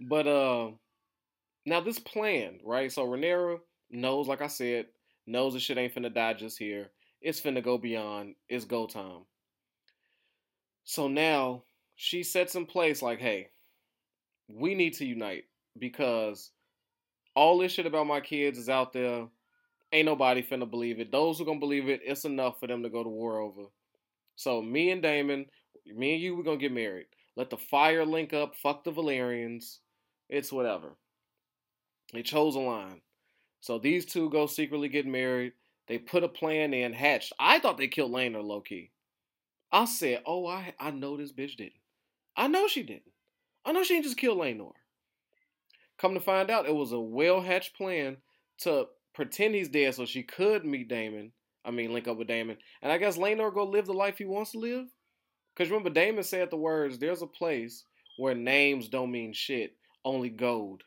[0.00, 0.70] But uh,
[1.66, 2.90] now this plan, right?
[2.90, 3.60] So Rhaenyra
[3.92, 4.86] knows, like I said,
[5.28, 6.90] knows the shit ain't finna die just here.
[7.20, 8.34] It's finna go beyond.
[8.48, 9.24] It's go time.
[10.82, 11.62] So now
[11.94, 13.50] she sets in place, like, hey,
[14.48, 15.44] we need to unite
[15.78, 16.50] because
[17.34, 19.26] all this shit about my kids is out there.
[19.92, 21.12] Ain't nobody finna believe it.
[21.12, 23.62] Those who gonna believe it, it's enough for them to go to war over.
[24.36, 25.46] So me and Daemon,
[25.86, 27.06] me and you, we're gonna get married.
[27.36, 28.54] Let the fire link up.
[28.56, 29.78] Fuck the Velaryons.
[30.28, 30.96] It's whatever.
[32.12, 33.00] They chose a line.
[33.60, 35.52] So these two go secretly get married.
[35.86, 37.32] They put a plan in, hatched.
[37.38, 38.90] I thought they killed Laenor low key.
[39.70, 41.72] I said, oh, I I know this bitch didn't.
[42.36, 43.12] I know she didn't.
[43.64, 44.72] I know she didn't just kill Laenor.
[46.04, 48.18] Come to find out, it was a well hatched plan
[48.58, 51.32] to pretend he's dead so she could meet Daemon.
[51.64, 52.58] I mean, link up with Daemon.
[52.82, 54.84] And I guess Laenor go live the life he wants to live.
[55.56, 57.84] Because remember, Daemon said the words, there's a place
[58.18, 60.82] where names don't mean shit, only gold.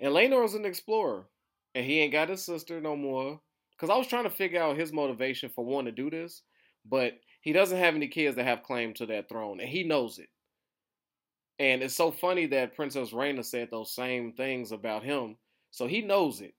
[0.00, 1.28] And Laenor's an explorer.
[1.76, 3.40] And he ain't got his sister no more.
[3.76, 6.42] Because I was trying to figure out his motivation for wanting to do this.
[6.84, 9.60] But he doesn't have any kids that have claim to that throne.
[9.60, 10.28] And he knows it.
[11.58, 15.36] And it's so funny that Princess Rhaena said those same things about him.
[15.70, 16.54] So he knows it.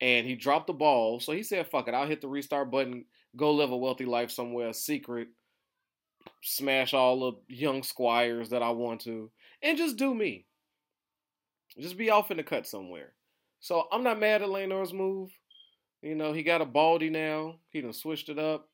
[0.00, 1.20] And he dropped the ball.
[1.20, 3.04] So he said, fuck it, I'll hit the restart button,
[3.36, 5.28] go live a wealthy life somewhere, secret,
[6.42, 9.30] smash all the young squires that I want to,
[9.62, 10.46] and just do me.
[11.78, 13.12] Just be off in the cut somewhere.
[13.60, 15.30] So I'm not mad at Laenor's move.
[16.02, 17.56] You know, he got a baldy now.
[17.70, 18.68] He done switched it up.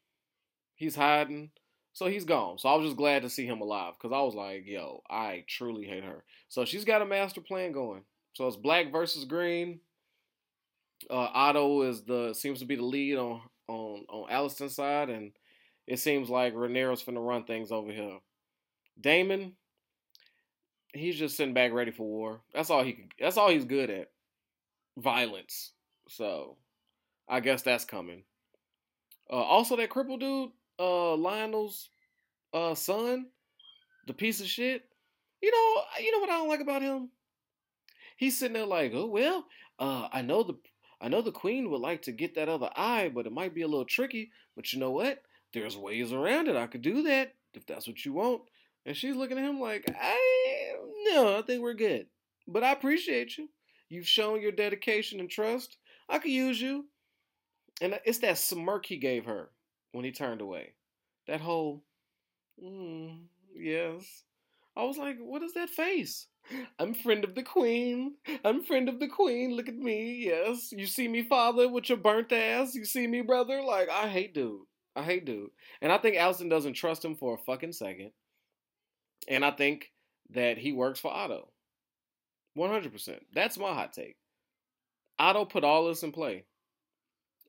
[0.74, 1.50] He's hiding.
[1.92, 2.58] So he's gone.
[2.58, 5.44] So I was just glad to see him alive because I was like, yo, I
[5.46, 6.24] truly hate her.
[6.48, 8.02] So she's got a master plan going.
[8.34, 9.80] So it's black versus green.
[11.10, 15.32] Uh, Otto is the seems to be the lead on on on Alicent's side, and
[15.86, 18.18] it seems like Rhaenyra's finna run things over here.
[19.00, 19.52] Daemon,
[20.94, 22.40] he's just sitting back ready for war.
[22.54, 23.06] That's all he.
[23.18, 24.10] That's all he's good at.
[24.98, 25.72] Violence.
[26.08, 26.56] So,
[27.28, 28.24] I guess that's coming.
[29.30, 30.50] Uh, also, that cripple dude,
[30.82, 31.90] uh, Lyonel's
[32.52, 33.26] uh, son,
[34.06, 34.82] the piece of shit.
[35.40, 37.10] You know, you know what I don't like about him.
[38.16, 39.46] He's sitting there like, oh well,
[39.78, 40.54] uh, I know the
[41.00, 43.62] I know the queen would like to get that other eye, but it might be
[43.62, 44.30] a little tricky.
[44.54, 45.22] But you know what?
[45.52, 46.56] There's ways around it.
[46.56, 48.42] I could do that if that's what you want.
[48.86, 50.74] And she's looking at him like, I
[51.06, 52.06] no, I think we're good.
[52.46, 53.48] But I appreciate you.
[53.88, 55.76] You've shown your dedication and trust.
[56.08, 56.86] I could use you.
[57.80, 59.50] And it's that smirk he gave her
[59.92, 60.74] when he turned away.
[61.28, 61.84] That whole,
[62.62, 63.18] mm,
[63.54, 64.24] yes.
[64.76, 66.26] I was like, what is that face?
[66.78, 68.14] I'm friend of the queen.
[68.44, 69.54] I'm friend of the queen.
[69.54, 70.24] Look at me.
[70.24, 70.72] Yes.
[70.72, 72.74] You see me, father, with your burnt ass.
[72.74, 73.62] You see me, brother.
[73.62, 74.62] Like, I hate dude.
[74.96, 75.50] I hate dude.
[75.80, 78.10] And I think Alicent doesn't trust him for a fucking second.
[79.28, 79.92] And I think
[80.30, 81.48] that he works for Otto.
[82.58, 83.18] 100%.
[83.32, 84.16] That's my hot take.
[85.18, 86.44] Otto put all this in play.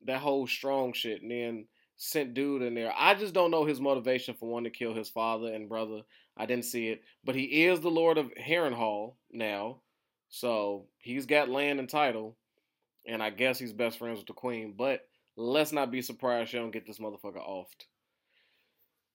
[0.06, 1.22] That whole strong shit.
[1.22, 1.66] And then
[2.04, 2.92] sent dude in there.
[2.96, 6.02] I just don't know his motivation for wanting to kill his father and brother.
[6.36, 7.02] I didn't see it.
[7.24, 9.80] But he is the Lord of Harrenhal now.
[10.28, 12.36] So he's got land and title.
[13.06, 14.74] And I guess he's best friends with the queen.
[14.76, 15.00] But
[15.36, 17.86] let's not be surprised she don't get this motherfucker offed.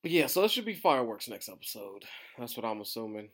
[0.02, 2.06] But yeah, so it should be fireworks next episode.
[2.40, 3.30] That's what I'm assuming.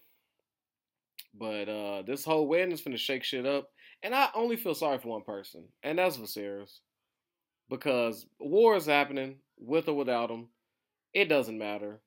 [1.38, 3.70] But uh this whole wedding is gonna shake shit up.
[4.02, 6.80] And I only feel sorry for one person, and that's Viserys
[7.70, 10.48] because war is happening with or without him.
[11.14, 12.02] It doesn't matter.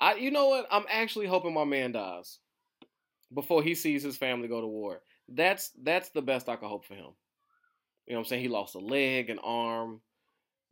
[0.00, 0.66] I, you know what?
[0.70, 2.38] I'm actually hoping my man dies
[3.34, 5.00] before he sees his family go to war.
[5.28, 7.12] That's that's the best I can hope for him.
[8.06, 8.42] You know what I'm saying?
[8.42, 10.00] He lost a leg, an arm.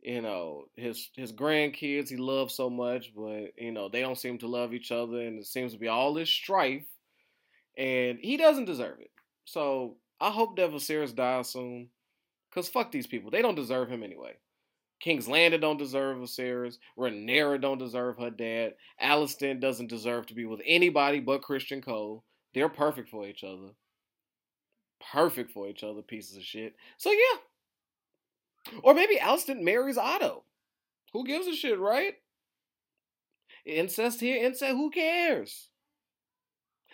[0.01, 4.37] You know his his grandkids he loves so much, but you know they don't seem
[4.39, 6.85] to love each other, and it seems to be all this strife,
[7.77, 9.11] and he doesn't deserve it.
[9.45, 11.89] So I hope that Viserys dies soon.
[12.49, 13.29] Because fuck these people.
[13.29, 14.33] They don't deserve him anyway.
[14.99, 16.77] King's Landing don't deserve Viserys.
[16.97, 18.73] Rhaenyra don't deserve her dad.
[19.01, 22.23] Alicent doesn't deserve to be with anybody but Criston Cole.
[22.53, 23.69] They're perfect for each other.
[25.11, 26.75] Perfect for each other, pieces of shit.
[26.97, 28.79] So yeah.
[28.81, 30.43] Or maybe Alicent marries Otto.
[31.13, 32.15] Who gives a shit, right?
[33.65, 35.69] Incest here, incest, who cares?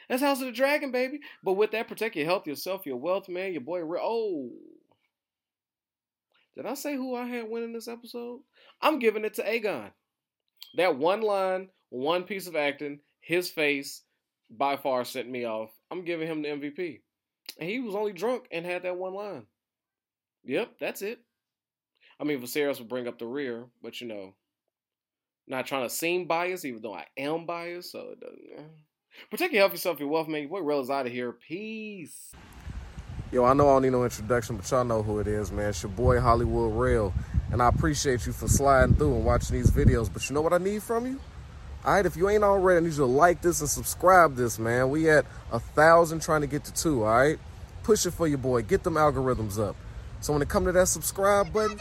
[0.10, 1.22] That's House of the Dragon, baby.
[1.44, 3.82] But with that, protect your health, yourself, your wealth, man, your boy.
[3.82, 4.50] Oh.
[6.56, 8.42] Did I say who I had winning this episode?
[8.82, 9.92] I'm giving it to Aegon.
[10.76, 14.04] That one line, one piece of acting, his face
[14.50, 15.72] by far sent me off.
[15.90, 17.02] I'm giving him the MVP.
[17.60, 19.48] And he was only drunk and had that one line.
[20.46, 21.20] Yep, that's it.
[22.20, 24.36] I mean, Viserys would bring up the rear, but you know,
[25.48, 28.70] not trying to seem biased, even though I am biased, so it doesn't.
[29.30, 30.42] Protect your health, yourself, your wealth, man.
[30.42, 31.34] Your boy Real is out of here.
[31.34, 32.34] Peace.
[33.34, 35.70] Yo, I know I don't need no introduction, but y'all know who it is, man.
[35.70, 37.12] It's your boy Hollywood Real.
[37.52, 40.08] And I appreciate you for sliding through and watching these videos.
[40.14, 41.20] But you know what I need from you?
[41.84, 44.60] All right, if you ain't already, I need you to like this and subscribe this,
[44.60, 44.92] man.
[44.92, 47.40] We at a thousand trying to get to two, all right?
[47.82, 48.62] Push it for your boy.
[48.62, 49.76] Get them algorithms up.
[50.22, 51.80] So when it come to that subscribe button,